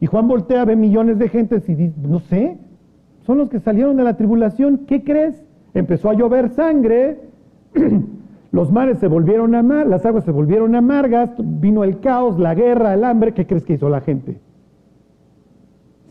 [0.00, 2.58] Y Juan voltea, ve millones de gente y dice, no sé,
[3.26, 5.44] son los que salieron de la tribulación, ¿qué crees?
[5.74, 7.20] Empezó a llover sangre,
[8.50, 12.54] los mares se volvieron a mar, las aguas se volvieron amargas, vino el caos, la
[12.54, 14.38] guerra, el hambre, ¿qué crees que hizo la gente?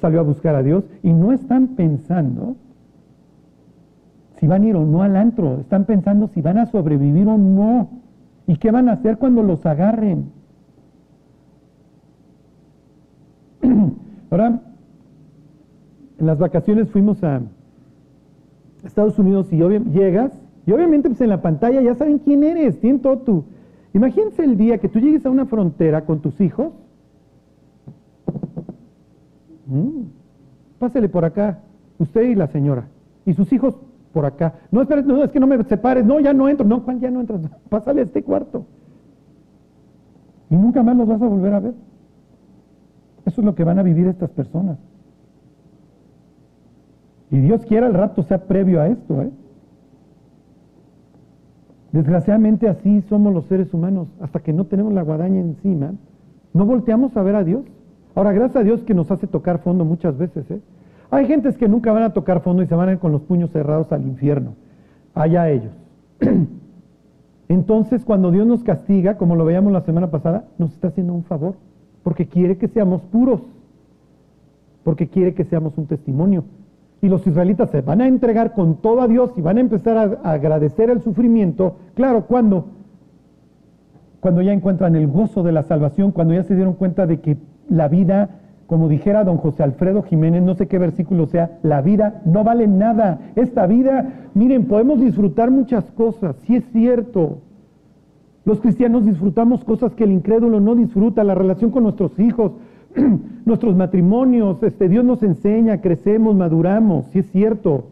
[0.06, 2.58] Salió a buscar a Dios y no están pensando
[4.38, 7.40] si van a ir o no al antro, están pensando si van a sobrevivir o
[7.40, 7.90] no
[8.46, 10.26] y qué van a hacer cuando los agarren.
[14.30, 14.62] Ahora,
[16.20, 17.42] en las vacaciones fuimos a
[18.84, 23.02] Estados Unidos y llegas y obviamente pues en la pantalla ya saben quién eres, tienen
[23.02, 23.46] todo tu...
[23.96, 26.74] Imagínense el día que tú llegues a una frontera con tus hijos.
[29.68, 30.04] Mm,
[30.80, 31.60] pásele por acá,
[32.00, 32.88] usted y la señora,
[33.26, 33.76] y sus hijos
[34.14, 34.56] por acá.
[34.72, 37.12] No, espera, no, es que no me separes, no, ya no entro, no, Juan, ya
[37.12, 38.66] no entras, pásale a este cuarto.
[40.50, 41.74] Y nunca más los vas a volver a ver.
[43.26, 44.78] Eso es lo que van a vivir estas personas.
[47.32, 49.22] Y Dios quiera el rapto sea previo a esto.
[49.22, 49.32] ¿eh?
[51.92, 54.08] Desgraciadamente así somos los seres humanos.
[54.22, 55.94] Hasta que no tenemos la guadaña encima,
[56.54, 57.66] no volteamos a ver a Dios.
[58.16, 60.50] Ahora, gracias a Dios que nos hace tocar fondo muchas veces.
[60.50, 60.60] ¿eh?
[61.12, 63.52] Hay gentes que nunca van a tocar fondo y se van a con los puños
[63.52, 64.54] cerrados al infierno.
[65.14, 65.74] Allá ellos.
[67.50, 71.24] Entonces, cuando Dios nos castiga, como lo veíamos la semana pasada, nos está haciendo un
[71.24, 71.56] favor
[72.06, 73.42] porque quiere que seamos puros,
[74.84, 76.44] porque quiere que seamos un testimonio.
[77.02, 80.20] Y los israelitas se van a entregar con todo a Dios y van a empezar
[80.24, 81.78] a, agradecer el sufrimiento.
[81.96, 82.68] Claro, cuando
[84.20, 87.38] cuando ya encuentran el gozo de la salvación, cuando ya se dieron cuenta de que
[87.70, 88.30] la vida,
[88.68, 92.68] como dijera don José Alfredo Jiménez, no sé qué versículo sea, la vida no vale
[92.68, 93.20] nada.
[93.36, 97.40] Esta vida, miren, podemos disfrutar muchas cosas, sí es cierto,
[98.46, 102.52] los cristianos disfrutamos cosas que el incrédulo no disfruta, la relación con nuestros hijos,
[103.46, 107.86] nuestros matrimonios, este, Dios nos enseña, crecemos, maduramos, sí es cierto.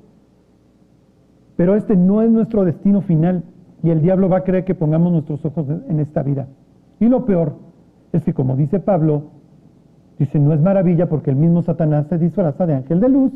[1.55, 3.43] Pero este no es nuestro destino final
[3.81, 6.47] y el diablo va a creer que pongamos nuestros ojos en esta vida.
[6.99, 7.55] Y lo peor
[8.11, 9.23] es que como dice Pablo,
[10.19, 13.33] dice, no es maravilla porque el mismo Satanás se disfraza de ángel de luz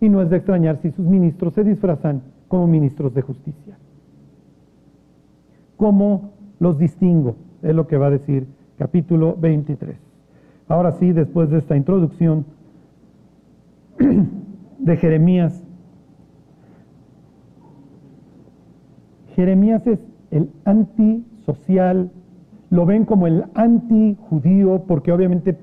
[0.00, 3.76] y no es de extrañar si sus ministros se disfrazan como ministros de justicia.
[5.76, 6.30] ¿Cómo
[6.60, 7.36] los distingo?
[7.62, 8.46] Es lo que va a decir
[8.78, 9.96] capítulo 23.
[10.68, 12.46] Ahora sí, después de esta introducción
[14.78, 15.62] de Jeremías,
[19.34, 19.98] Jeremías es
[20.30, 22.10] el antisocial,
[22.74, 25.56] lo ven como el antijudío porque obviamente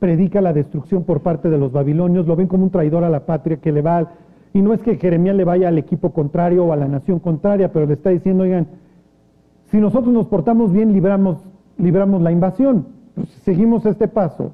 [0.00, 3.26] predica la destrucción por parte de los babilonios, lo ven como un traidor a la
[3.26, 4.10] patria que le va,
[4.52, 7.72] y no es que Jeremías le vaya al equipo contrario o a la nación contraria,
[7.72, 8.66] pero le está diciendo, oigan,
[9.66, 11.38] si nosotros nos portamos bien, libramos,
[11.76, 12.86] libramos la invasión.
[13.14, 14.50] Pues, seguimos este paso.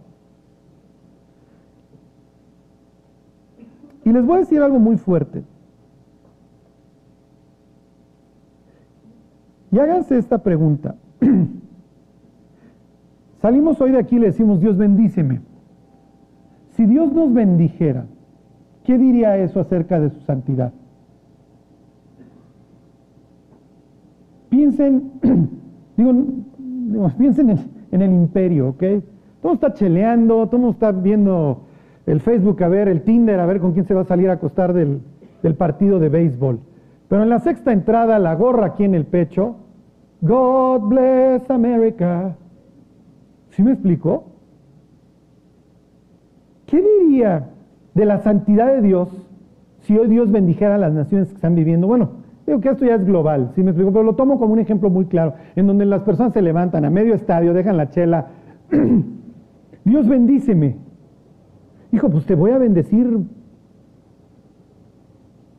[4.05, 5.43] Y les voy a decir algo muy fuerte.
[9.73, 10.97] Y háganse esta pregunta.
[13.45, 15.43] Salimos hoy de aquí y le decimos, Dios bendíceme.
[16.71, 18.07] Si Dios nos bendijera,
[18.85, 20.73] ¿qué diría eso acerca de su santidad?
[24.49, 25.11] piensen,
[25.99, 27.59] digo, piensen
[27.91, 28.83] en, el imperio, ¿ok?
[29.43, 31.65] Todo está cheleando, todo está viendo
[32.07, 34.35] el Facebook a ver, el Tinder a ver con quién se va a salir a
[34.35, 35.03] acostar del,
[35.43, 36.61] del partido de béisbol.
[37.09, 39.57] Pero en la sexta entrada, la gorra aquí en el pecho,
[40.23, 42.39] God bless America.
[43.55, 44.25] ¿Sí me explico?
[46.67, 47.51] ¿Qué diría
[47.95, 49.09] de la santidad de Dios
[49.83, 51.87] si hoy Dios bendijera a las naciones que están viviendo?
[51.87, 52.11] Bueno,
[52.47, 53.93] digo que esto ya es global, ¿sí me explico?
[53.93, 56.91] Pero lo tomo como un ejemplo muy claro, en donde las personas se levantan a
[56.91, 58.27] medio estadio, dejan la chela.
[59.85, 60.77] Dios bendíceme.
[61.93, 63.21] Hijo, pues te voy a bendecir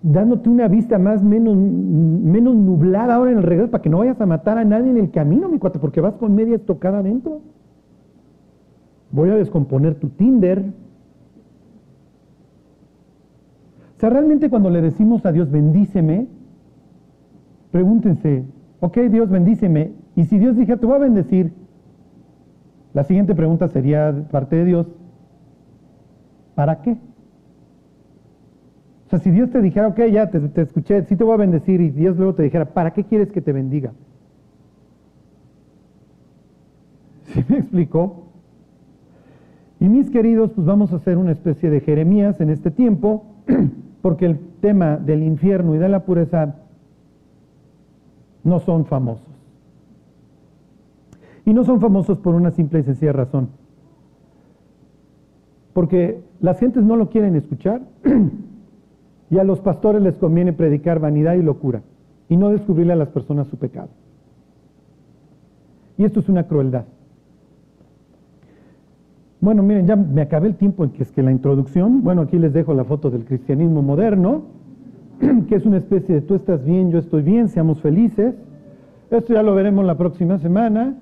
[0.01, 4.19] dándote una vista más menos, menos nublada ahora en el regreso para que no vayas
[4.19, 7.39] a matar a nadie en el camino, mi cuate, porque vas con media estocada adentro.
[9.15, 10.59] Voy a descomponer tu Tinder.
[13.95, 16.27] O sea, realmente cuando le decimos a Dios, bendíceme,
[17.71, 18.43] pregúntense,
[18.81, 19.93] ok, Dios, bendíceme.
[20.17, 21.53] Y si Dios dije, te voy a bendecir,
[22.93, 24.87] la siguiente pregunta sería, parte de Dios,
[26.53, 26.91] ¿para qué?
[29.05, 31.79] O sea, si Dios te dijera, ok, ya te, escuché, sí te voy a bendecir,
[31.79, 33.93] y Dios luego te dijera, ¿para qué quieres que te bendiga?
[37.27, 38.25] ¿Sí me explicó?
[39.85, 43.23] Y mis queridos, pues vamos a hacer una especie de Jeremías en este tiempo,
[44.01, 46.55] porque el tema del infierno y de la pureza
[48.43, 49.27] no son famosos.
[51.45, 53.49] Y no son famosos por una simple y sencilla razón.
[55.73, 57.83] Porque las gentes no lo quieren escuchar
[59.29, 61.83] Y a los pastores les conviene predicar vanidad y locura
[62.27, 63.89] y no descubrirle a las personas su pecado.
[65.95, 66.85] Y esto es una crueldad.
[69.45, 72.39] Bueno, miren, ya me acabé el tiempo en que es que la introducción, bueno, aquí
[72.39, 74.41] les dejo la foto del cristianismo moderno,
[75.47, 78.33] que es una especie de tú estás bien, yo estoy bien, seamos felices.
[79.11, 80.95] Esto ya lo veremos la próxima semana.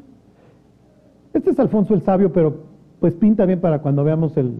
[1.34, 2.66] Este es Alfonso el Sabio, pero
[3.00, 4.56] pues pinta bien para cuando veamos el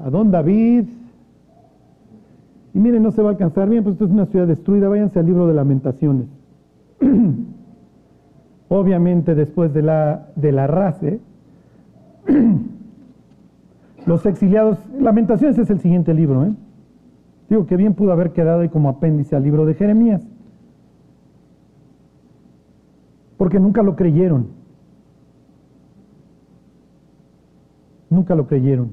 [0.00, 0.86] a Don David,
[2.74, 5.20] y miren, no se va a alcanzar bien, pues esto es una ciudad destruida, váyanse
[5.20, 6.26] al libro de lamentaciones.
[8.68, 11.20] Obviamente después de la, de la race,
[14.08, 16.54] los exiliados, lamentaciones es el siguiente libro, ¿eh?
[17.50, 20.26] digo que bien pudo haber quedado ahí como apéndice al libro de Jeremías,
[23.36, 24.46] porque nunca lo creyeron,
[28.08, 28.92] nunca lo creyeron.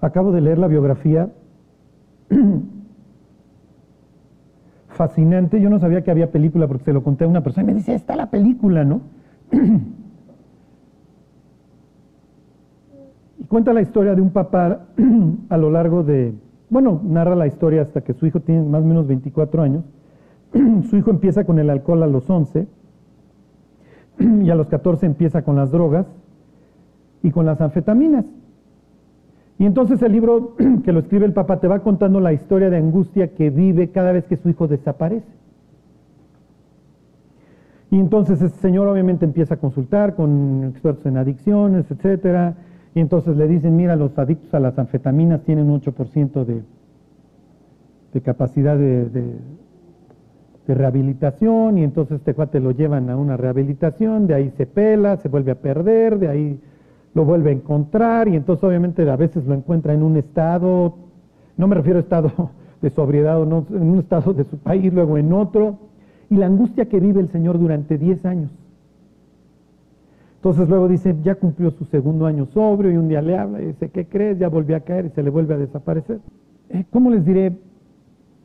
[0.00, 1.30] Acabo de leer la biografía.
[4.88, 5.60] Fascinante.
[5.60, 7.74] Yo no sabía que había película porque se lo conté a una persona y me
[7.74, 9.02] dice, está la película, ¿no?
[13.54, 14.80] cuenta la historia de un papá
[15.48, 16.34] a lo largo de,
[16.70, 19.84] bueno, narra la historia hasta que su hijo tiene más o menos 24 años.
[20.90, 22.66] su hijo empieza con el alcohol a los 11
[24.42, 26.04] y a los 14 empieza con las drogas
[27.22, 28.24] y con las anfetaminas.
[29.60, 32.78] Y entonces el libro que lo escribe el papá te va contando la historia de
[32.78, 35.30] angustia que vive cada vez que su hijo desaparece.
[37.92, 42.56] Y entonces ese señor obviamente empieza a consultar con expertos en adicciones, etcétera,
[42.94, 46.62] y entonces le dicen, mira, los adictos a las anfetaminas tienen un 8% de,
[48.12, 49.34] de capacidad de, de,
[50.66, 55.28] rehabilitación, y entonces este cuate lo llevan a una rehabilitación, de ahí se pela, se
[55.28, 56.60] vuelve a perder, de ahí
[57.12, 60.94] lo vuelve a encontrar y entonces obviamente a veces lo encuentra en un estado,
[61.56, 62.30] no me refiero a estado
[62.82, 65.78] de sobriedad, no, en un estado de su país, luego en otro,
[66.30, 68.50] y la angustia que vive el Señor durante 10 años.
[70.44, 73.68] Entonces luego dice, ya cumplió su segundo año sobrio y un día le habla y
[73.68, 74.38] dice, ¿qué crees?
[74.38, 76.20] Ya volvió a caer y se le vuelve a desaparecer.
[76.68, 77.56] Eh, ¿Cómo les diré?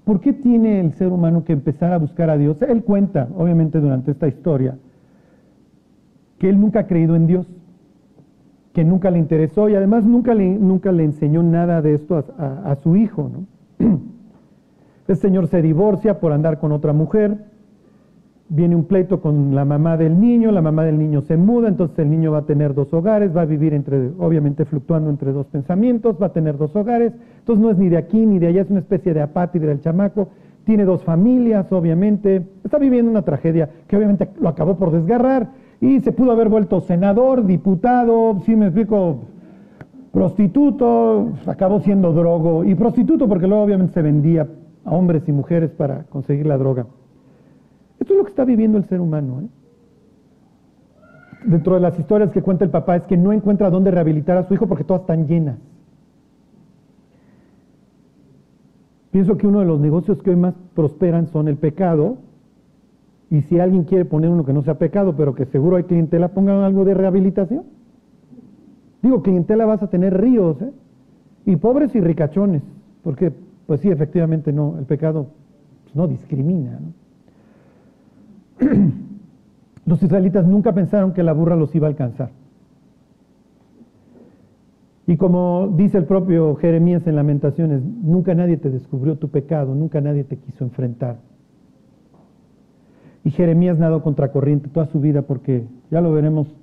[0.06, 2.62] ¿Por qué tiene el ser humano que empezar a buscar a Dios?
[2.62, 4.78] Él cuenta, obviamente durante esta historia,
[6.38, 7.46] que él nunca ha creído en Dios
[8.72, 12.76] que nunca le interesó y además nunca le, nunca le enseñó nada de esto a,
[12.76, 13.30] su hijo.
[15.10, 17.44] El señor se divorcia por andar con otra mujer,
[18.50, 22.00] viene un pleito con la mamá del niño, la mamá del niño se muda, entonces
[22.00, 25.46] el niño va a tener dos hogares, va a vivir entre, obviamente fluctuando entre dos
[25.48, 28.62] pensamientos, va a tener dos hogares, entonces no es ni de aquí ni de allá,
[28.62, 30.30] es una especie de apátrida del chamaco,
[30.66, 36.00] tiene dos familias, obviamente, está viviendo una tragedia que obviamente lo acabó por desgarrar, y
[36.02, 39.20] se pudo haber vuelto senador, diputado, si me explico,
[40.12, 44.48] prostituto, acabó siendo drogo y prostituto porque luego obviamente se vendía
[44.84, 46.88] a hombres y mujeres para conseguir la droga.
[48.00, 49.42] Esto es lo que está viviendo el ser humano.
[49.42, 49.48] ¿eh?
[51.46, 54.48] Dentro de las historias que cuenta el papá es que no encuentra dónde rehabilitar a
[54.48, 55.58] su hijo porque todas están llenas.
[59.12, 62.18] Pienso que uno de los negocios que hoy más prosperan son el pecado
[63.32, 66.30] y si alguien quiere poner uno que no sea pecado, pero que seguro hay clientela,
[66.30, 67.64] pongan algo de rehabilitación.
[69.02, 70.72] Digo, clientela vas a tener ríos, ¿eh?
[71.46, 72.62] y pobres y ricachones,
[73.04, 73.32] porque
[73.66, 75.28] pues sí, efectivamente no, el pecado
[75.84, 76.80] pues, no discrimina.
[79.86, 82.30] Los israelitas nunca pensaron que la burra los iba a alcanzar.
[85.08, 90.02] Y como dice el propio Jeremías en Lamentaciones, nunca nadie te descubrió tu pecado, nunca
[90.02, 91.18] nadie te quiso enfrentar.
[93.24, 96.56] Y Jeremías nadó contracorriente toda su vida porque, ya lo veremos,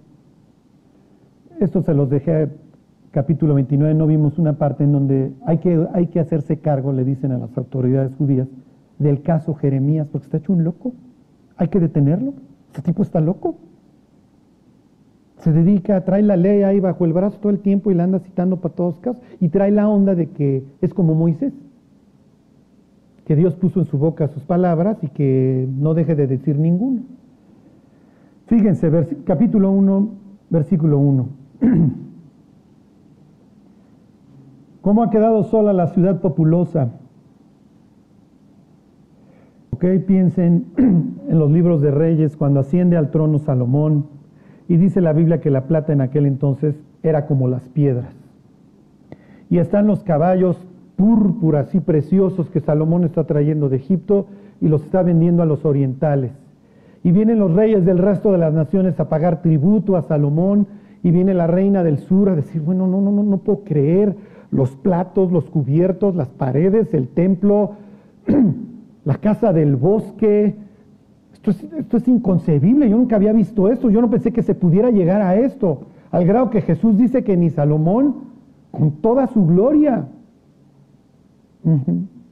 [1.58, 2.50] esto se los dejé
[3.10, 7.02] capítulo 29, no vimos una parte en donde hay que, hay que hacerse cargo, le
[7.02, 8.46] dicen a las autoridades judías,
[9.00, 10.92] del caso Jeremías, porque está hecho un loco,
[11.56, 12.34] hay que detenerlo,
[12.68, 13.56] este tipo está loco
[15.46, 18.18] se dedica, trae la ley ahí bajo el brazo todo el tiempo y la anda
[18.18, 21.52] citando para todos casos, y trae la onda de que es como Moisés,
[23.24, 27.02] que Dios puso en su boca sus palabras y que no deje de decir ninguna.
[28.46, 28.90] Fíjense,
[29.24, 30.08] capítulo 1,
[30.50, 31.28] versículo 1.
[34.80, 36.90] ¿Cómo ha quedado sola la ciudad populosa?
[39.86, 44.06] Ok, piensen en los libros de reyes, cuando asciende al trono Salomón,
[44.66, 46.74] y dice la Biblia que la plata en aquel entonces
[47.04, 48.12] era como las piedras.
[49.48, 50.58] Y están los caballos
[50.96, 54.26] púrpuras y preciosos que Salomón está trayendo de Egipto
[54.60, 56.32] y los está vendiendo a los orientales.
[57.04, 60.66] Y vienen los reyes del resto de las naciones a pagar tributo a Salomón
[61.04, 64.16] y viene la reina del sur a decir, bueno, no, no, no, no puedo creer
[64.50, 67.74] los platos, los cubiertos, las paredes, el templo,
[69.06, 70.56] la casa del bosque,
[71.32, 75.22] esto es, inconcebible, yo nunca había visto esto, yo no pensé que se pudiera llegar
[75.22, 78.16] a esto, al grado que Jesús dice que ni Salomón,
[78.72, 80.08] con toda su gloria,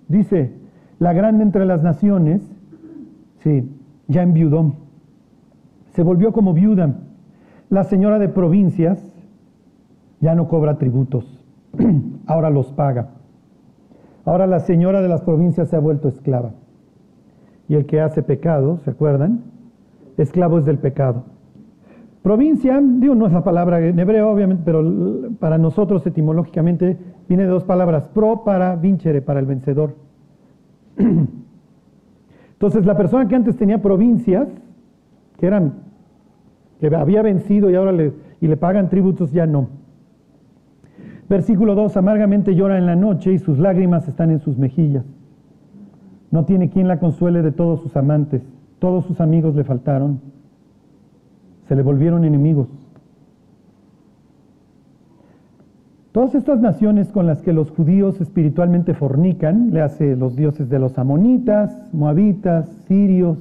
[0.08, 0.50] dice,
[0.98, 2.42] la grande entre las naciones,
[3.38, 3.70] sí,
[4.08, 4.72] ya enviudó,
[5.92, 6.92] se volvió como viuda,
[7.70, 9.00] la señora de provincias
[10.20, 11.40] ya no cobra tributos,
[12.26, 13.10] ahora los paga.
[14.24, 16.52] Ahora la señora de las provincias se ha vuelto esclava
[17.68, 19.42] y el que hace pecado, ¿se acuerdan?
[20.16, 21.24] Esclavo es del pecado.
[22.22, 24.82] Provincia, digo, no es la palabra en hebreo, obviamente, pero
[25.38, 26.96] para nosotros etimológicamente
[27.28, 29.94] viene de dos palabras, pro para vincere, para el vencedor.
[32.52, 34.48] Entonces, la persona que antes tenía provincias,
[35.38, 35.74] que eran,
[36.80, 39.68] que había vencido y ahora le, y le pagan tributos, ya no.
[41.28, 45.04] Versículo 2, amargamente llora en la noche y sus lágrimas están en sus mejillas.
[46.34, 48.42] No tiene quien la consuele de todos sus amantes.
[48.80, 50.20] Todos sus amigos le faltaron.
[51.68, 52.66] Se le volvieron enemigos.
[56.10, 60.80] Todas estas naciones con las que los judíos espiritualmente fornican, le hace los dioses de
[60.80, 63.38] los amonitas, moabitas, sirios,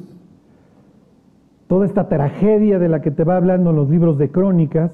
[1.66, 4.92] toda esta tragedia de la que te va hablando los libros de crónicas,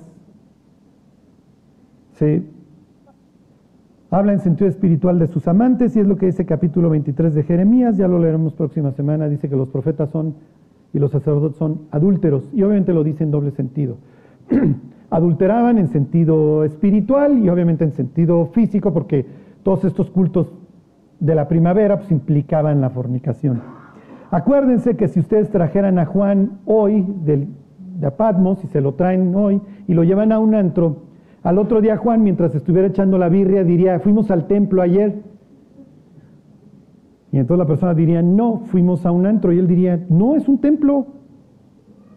[2.14, 2.44] se
[4.12, 7.44] Habla en sentido espiritual de sus amantes y es lo que dice capítulo 23 de
[7.44, 10.34] Jeremías, ya lo leeremos próxima semana, dice que los profetas son
[10.92, 13.98] y los sacerdotes son adúlteros y obviamente lo dice en doble sentido.
[15.12, 19.28] Adulteraban en sentido espiritual y obviamente en sentido físico porque
[19.62, 20.52] todos estos cultos
[21.20, 23.62] de la primavera pues, implicaban la fornicación.
[24.32, 27.50] Acuérdense que si ustedes trajeran a Juan hoy del,
[28.00, 31.09] de Patmos y se lo traen hoy y lo llevan a un antro,
[31.44, 35.24] al otro día Juan, mientras estuviera echando la birria, diría, fuimos al templo ayer.
[37.32, 39.54] Y entonces la persona diría, no, fuimos a un antro.
[39.54, 41.06] Y él diría, no, es un templo.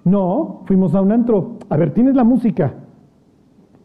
[0.04, 1.58] No, fuimos a un antro.
[1.68, 2.74] A ver, tienes la música.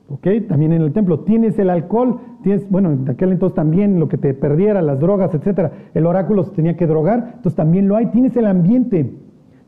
[0.10, 0.26] ¿Ok?
[0.48, 1.20] También en el templo.
[1.20, 2.20] Tienes el alcohol.
[2.42, 5.72] Tienes, bueno, en aquel entonces también lo que te perdiera, las drogas, etcétera.
[5.94, 7.34] El oráculo se tenía que drogar.
[7.36, 8.08] Entonces también lo hay.
[8.08, 9.14] Tienes el ambiente.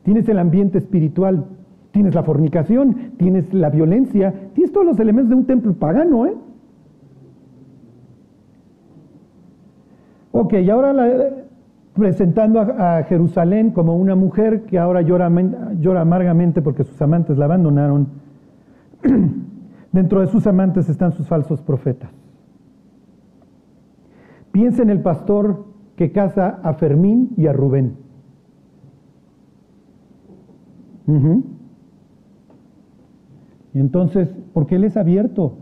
[0.02, 1.44] Tienes el ambiente espiritual.
[1.92, 6.34] Tienes la fornicación, tienes la violencia, tienes todos los elementos de un templo pagano, ¿eh?
[10.32, 10.94] Ok, y ahora
[11.94, 15.28] presentando a, Jerusalén como una mujer que ahora llora,
[15.78, 18.06] llora amargamente porque sus amantes la abandonaron.
[19.92, 22.10] Dentro de sus amantes están sus falsos profetas.
[24.52, 25.64] Piensa en el pastor
[25.96, 27.96] que casa a Fermín y a Rubén.
[31.06, 31.59] Y
[33.78, 35.52] entonces, porque Él es abierto.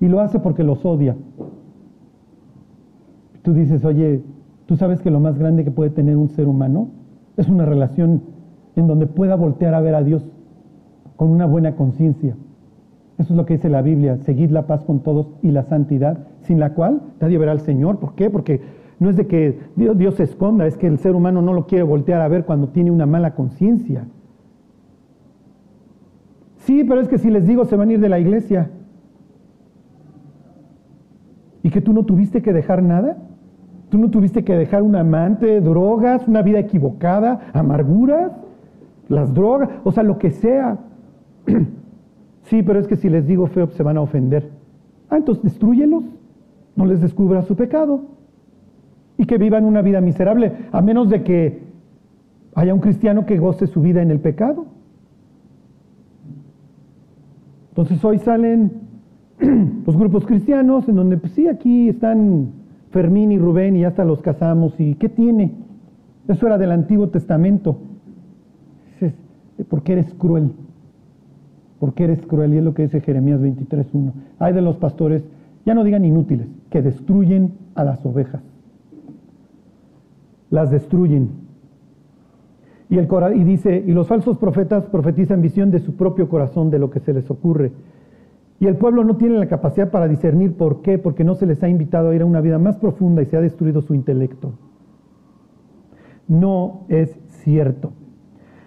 [0.00, 1.16] Y lo hace porque los odia.
[3.42, 4.22] Tú dices, oye,
[4.66, 6.88] ¿tú sabes que lo más grande que puede tener un ser humano
[7.36, 8.22] es una relación
[8.76, 10.24] en donde pueda voltear a ver a Dios
[11.16, 12.36] con una buena conciencia?
[13.18, 16.18] Eso es lo que dice la Biblia, seguid la paz con todos y la santidad,
[16.40, 17.98] sin la cual nadie verá al Señor.
[17.98, 18.30] ¿Por qué?
[18.30, 18.60] Porque
[19.02, 21.82] no es de que Dios, se esconda, es que el ser humano no lo quiere
[21.84, 24.06] voltear a ver cuando tiene una mala conciencia.
[26.58, 28.70] Sí, pero es que si les digo se van a ir de la iglesia.
[31.64, 33.18] ¿Y que tú no tuviste que dejar nada?
[33.88, 38.32] ¿Tú no tuviste que dejar un amante, drogas, una vida equivocada, amarguras,
[39.08, 40.78] las drogas, o sea, lo que sea?
[42.44, 44.50] sí, pero es que si les digo feo, se van a ofender.
[45.10, 46.04] Ah, entonces destruyelos,
[46.76, 48.12] no les descubra su pecado
[49.22, 51.62] y que vivan una vida miserable, a menos de que
[52.56, 54.66] haya un cristiano que goce su vida en el pecado.
[57.68, 58.72] Entonces hoy salen
[59.86, 62.48] los grupos cristianos en donde, pues sí, aquí están
[62.90, 64.74] Fermín y Rubén y hasta los casamos.
[64.80, 65.52] ¿Y qué tiene?
[66.26, 67.78] Eso era del Antiguo Testamento.
[68.94, 69.14] Dices,
[69.68, 70.50] ¿por qué eres cruel?
[71.78, 72.54] ¿Por qué eres cruel?
[72.54, 74.14] Y es lo que dice Jeremías 23.1.
[74.40, 75.22] Hay de los pastores,
[75.64, 78.42] ya no digan inútiles, que destruyen a las ovejas.
[80.52, 81.30] Las destruyen.
[82.90, 86.78] Y, el, y dice, y los falsos profetas profetizan visión de su propio corazón, de
[86.78, 87.72] lo que se les ocurre.
[88.60, 91.62] Y el pueblo no tiene la capacidad para discernir por qué, porque no se les
[91.62, 94.52] ha invitado a ir a una vida más profunda y se ha destruido su intelecto.
[96.28, 97.92] No es cierto.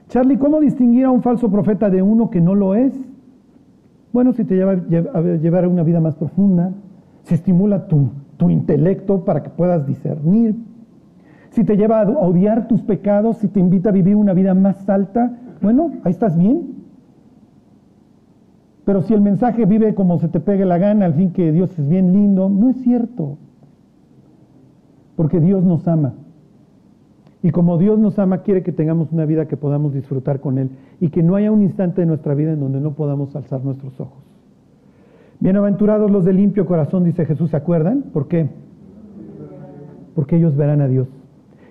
[0.08, 2.94] Charlie, ¿cómo distinguir a un falso profeta de uno que no lo es?
[4.12, 6.74] Bueno, si te lleva a llevar a una vida más profunda,
[7.22, 10.56] se estimula tu, tu intelecto para que puedas discernir.
[11.56, 14.90] Si te lleva a odiar tus pecados, si te invita a vivir una vida más
[14.90, 16.76] alta, bueno, ahí estás bien.
[18.84, 21.80] Pero si el mensaje vive como se te pegue la gana, al fin que Dios
[21.80, 23.38] es bien lindo, no es cierto.
[25.16, 26.16] Porque Dios nos ama.
[27.42, 30.72] Y como Dios nos ama, quiere que tengamos una vida que podamos disfrutar con Él
[31.00, 33.98] y que no haya un instante de nuestra vida en donde no podamos alzar nuestros
[34.02, 34.22] ojos.
[35.40, 38.04] Bienaventurados los de limpio corazón, dice Jesús, ¿se acuerdan?
[38.12, 38.50] ¿Por qué?
[40.16, 41.08] Porque ellos verán a Dios.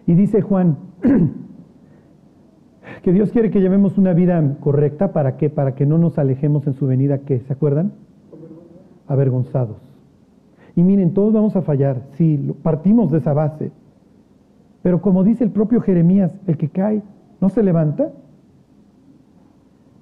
[0.06, 0.76] Y dice Juan,
[3.02, 5.50] que Dios quiere que llevemos una vida correcta, ¿para qué?
[5.50, 7.40] Para que no nos alejemos en su venida, ¿qué?
[7.40, 7.92] ¿Se acuerdan?
[9.06, 9.78] Avergonzados.
[10.76, 13.70] Y miren, todos vamos a fallar, sí, partimos de esa base.
[14.82, 17.02] Pero como dice el propio Jeremías, el que cae
[17.40, 18.12] no se levanta.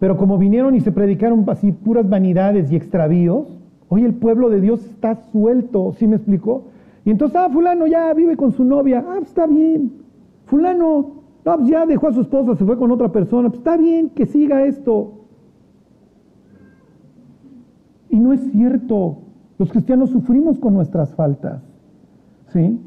[0.01, 3.47] Pero como vinieron y se predicaron así puras vanidades y extravíos,
[3.89, 6.72] hoy el pueblo de Dios está suelto, ¿sí me explicó?
[7.05, 9.93] Y entonces, ah, fulano ya vive con su novia, ah, está bien.
[10.47, 13.49] Fulano no, pues ya dejó a su esposa, se fue con otra persona.
[13.49, 15.13] Pues está bien que siga esto.
[18.09, 19.19] Y no es cierto.
[19.59, 21.63] Los cristianos sufrimos con nuestras faltas.
[22.49, 22.81] ¿Sí?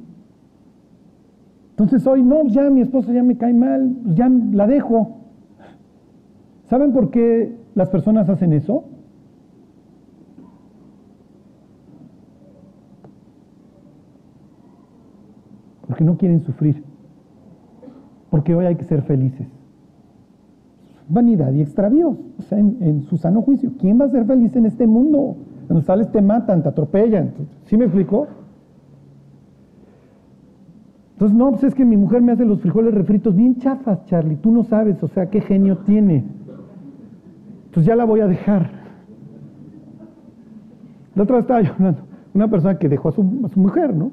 [1.72, 5.18] Entonces hoy, no, pues ya mi esposa ya me cae mal, pues ya la dejo.
[6.70, 8.86] ¿Saben por qué las personas hacen eso?
[15.96, 16.84] Porque no quieren sufrir
[18.36, 19.48] porque hoy hay que ser felices.
[21.08, 23.72] Vanidad y extravíos, o sea, en, su sano juicio.
[23.80, 25.38] ¿Quién va a ser feliz en este mundo?
[25.68, 27.32] Cuando sales te matan, te atropellan.
[27.64, 28.28] ¿Sí me explicó?
[31.14, 34.36] Entonces, no, pues es que mi mujer me hace los frijoles refritos bien chafas, Charlie.
[34.36, 36.26] Tú no sabes, o sea, qué genio tiene.
[37.68, 38.70] Entonces ya la voy a dejar.
[41.16, 42.02] La otra vez estaba hablando,
[42.34, 44.12] una persona que dejó a su mujer, ¿no?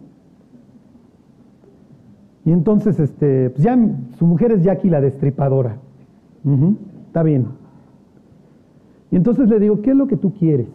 [2.45, 3.79] Y entonces, este, pues ya
[4.19, 5.77] su mujer es Jackie la destripadora.
[7.07, 7.47] está bien.
[9.11, 10.67] Y entonces le digo, ¿qué es lo que tú quieres?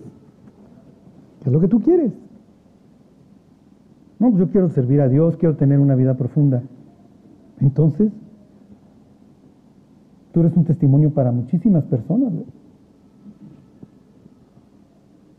[1.42, 2.14] ¿Qué es lo que tú quieres?
[4.20, 6.64] No, pues yo quiero servir a Dios, quiero tener una vida profunda.
[7.60, 8.12] Entonces,
[10.32, 12.32] tú eres un testimonio para muchísimas personas.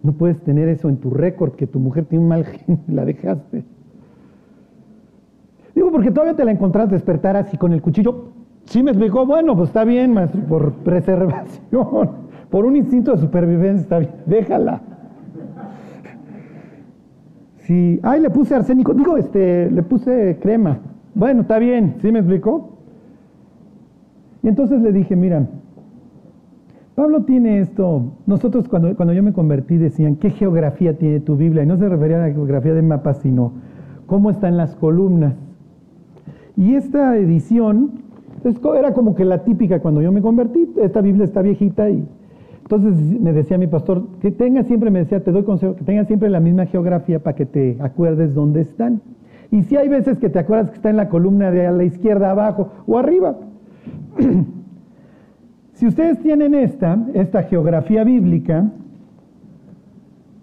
[0.03, 3.05] No puedes tener eso en tu récord, que tu mujer tiene un mal gen, la
[3.05, 3.65] dejaste.
[5.79, 8.31] Digo, porque todavía te la encontrás despertar así con el cuchillo.
[8.65, 12.11] Sí me explicó, bueno, pues está bien, maestro, por preservación,
[12.51, 14.81] por un instinto de supervivencia, está bien, déjala.
[17.59, 20.79] Sí, ay, le puse arsénico, digo, este, le puse crema.
[21.15, 22.71] Bueno, está bien, ¿sí me explicó?
[24.43, 25.47] Y entonces le dije, mira,
[26.97, 28.15] Pablo tiene esto.
[28.27, 31.63] Nosotros cuando, cuando yo me convertí decían, ¿qué geografía tiene tu Biblia?
[31.63, 33.53] Y no se refería a la geografía de mapas, sino
[34.07, 35.35] cómo están las columnas.
[36.59, 38.03] Y esta edición
[38.77, 40.69] era como que la típica cuando yo me convertí.
[40.77, 42.05] Esta Biblia está viejita y
[42.63, 46.05] entonces me decía mi pastor, que tenga siempre, me decía, te doy consejo, que tenga
[46.05, 49.01] siempre la misma geografía para que te acuerdes dónde están.
[49.51, 51.85] Y si hay veces que te acuerdas que está en la columna de a la
[51.85, 53.39] izquierda abajo o arriba.
[55.73, 58.71] si ustedes tienen esta, esta geografía bíblica,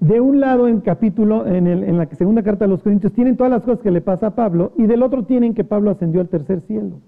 [0.08, 3.51] de un lado en capítulo, en, el, la segunda carta a los Corintios, tienen todas
[3.51, 6.30] las cosas que le pasa a Pablo, y del otro tienen que Pablo ascendió al
[6.30, 6.99] tercer cielo.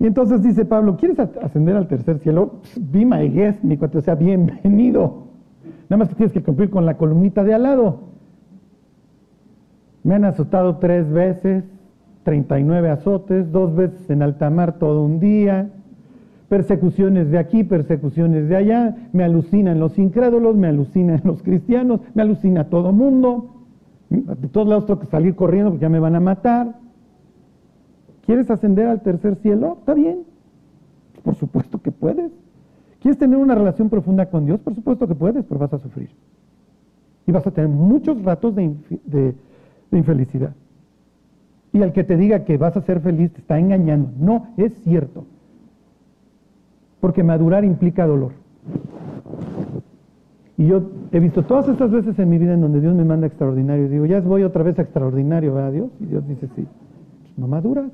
[0.00, 2.60] Y entonces dice Pablo, ¿quieres ascender al tercer cielo?
[2.76, 5.26] Be my guest, mi cuate, o sea, bienvenido.
[5.90, 8.00] Nada más que tienes que cumplir con la columnita de al lado.
[10.02, 11.64] Me han azotado tres veces,
[12.24, 15.70] 39 azotes, dos veces en alta mar todo un día,
[16.52, 22.20] persecuciones de aquí, persecuciones de allá, me alucinan los incrédulos, me alucinan los cristianos, me
[22.20, 23.64] alucina todo mundo.
[24.10, 26.76] De todos lados tengo que salir corriendo porque ya me van a matar.
[28.26, 29.78] ¿Quieres ascender al tercer cielo?
[29.80, 30.24] Está bien.
[31.22, 32.30] Por supuesto que puedes.
[33.00, 34.60] ¿Quieres tener una relación profunda con Dios?
[34.60, 36.10] Por supuesto que puedes, pero vas a sufrir.
[37.26, 38.74] Y vas a tener muchos ratos de,
[39.06, 39.34] de
[39.90, 40.52] infelicidad.
[41.72, 44.10] Y el que te diga que vas a ser feliz te está engañando.
[44.18, 45.24] No, es cierto.
[47.02, 48.30] Porque madurar implica dolor.
[50.56, 53.26] Y yo he visto todas estas veces en mi vida en donde Dios me manda
[53.26, 53.88] extraordinario.
[53.88, 55.90] Digo, ya voy otra vez a extraordinario, ¿verdad Dios?
[55.98, 56.64] Y Dios dice, sí.
[57.22, 57.90] Pues no maduras.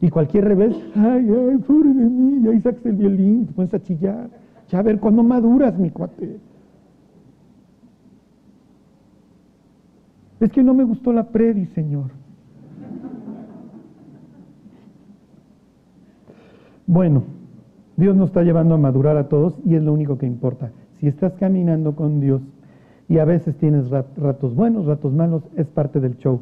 [0.00, 3.74] Y cualquier revés, ay, ay, pobre de mí, y ahí sacas el violín, te pones
[3.74, 4.30] a chillar.
[4.70, 6.38] Ya a ver, ¿cuándo maduras, mi cuate?
[10.40, 12.06] Es que no me gustó la predi, Señor.
[16.86, 17.39] Bueno,
[18.00, 20.72] Dios nos está llevando a madurar a todos y es lo único que importa.
[20.98, 22.40] Si estás caminando con Dios
[23.08, 26.40] y a veces tienes ratos buenos, ratos malos, es parte del show.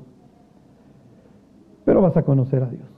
[1.85, 2.89] Pero vas a conocer a Dios.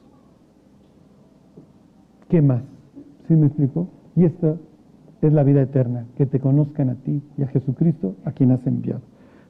[2.28, 2.62] ¿Qué más?
[3.26, 3.88] ¿Sí me explico?
[4.14, 4.56] Y esta
[5.22, 8.66] es la vida eterna, que te conozcan a ti y a Jesucristo, a quien has
[8.66, 9.00] enviado.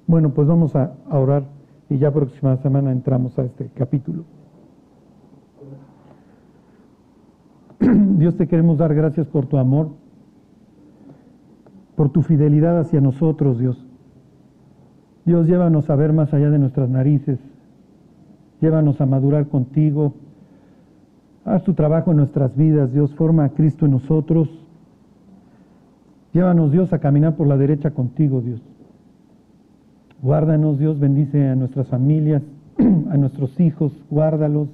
[0.06, 1.44] Bueno, pues vamos a, orar
[1.88, 4.24] y ya próxima semana entramos a este capítulo.
[8.18, 9.88] Dios te queremos dar gracias por tu amor,
[11.96, 13.86] por tu fidelidad hacia nosotros, Dios.
[15.24, 17.38] Dios, llévanos a ver más allá de nuestras narices,
[18.60, 20.14] llévanos a madurar contigo.
[21.44, 24.48] Haz tu trabajo en nuestras vidas, Dios, forma a Cristo en nosotros.
[26.34, 28.60] Llévanos, Dios, a caminar por la derecha contigo, Dios.
[30.22, 32.42] Guárdanos, Dios, bendice a nuestras familias,
[33.10, 34.68] a nuestros hijos, guárdalos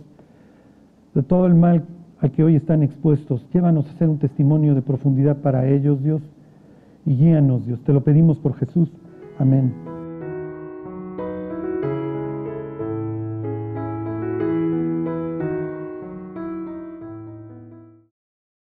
[1.14, 1.84] de todo el mal
[2.20, 3.44] al que hoy están expuestos.
[3.52, 6.22] Llévanos a ser un testimonio de profundidad para ellos, Dios,
[7.04, 7.80] y guíanos, Dios.
[7.84, 8.88] Te lo pedimos por Jesús.
[9.38, 9.85] Amén.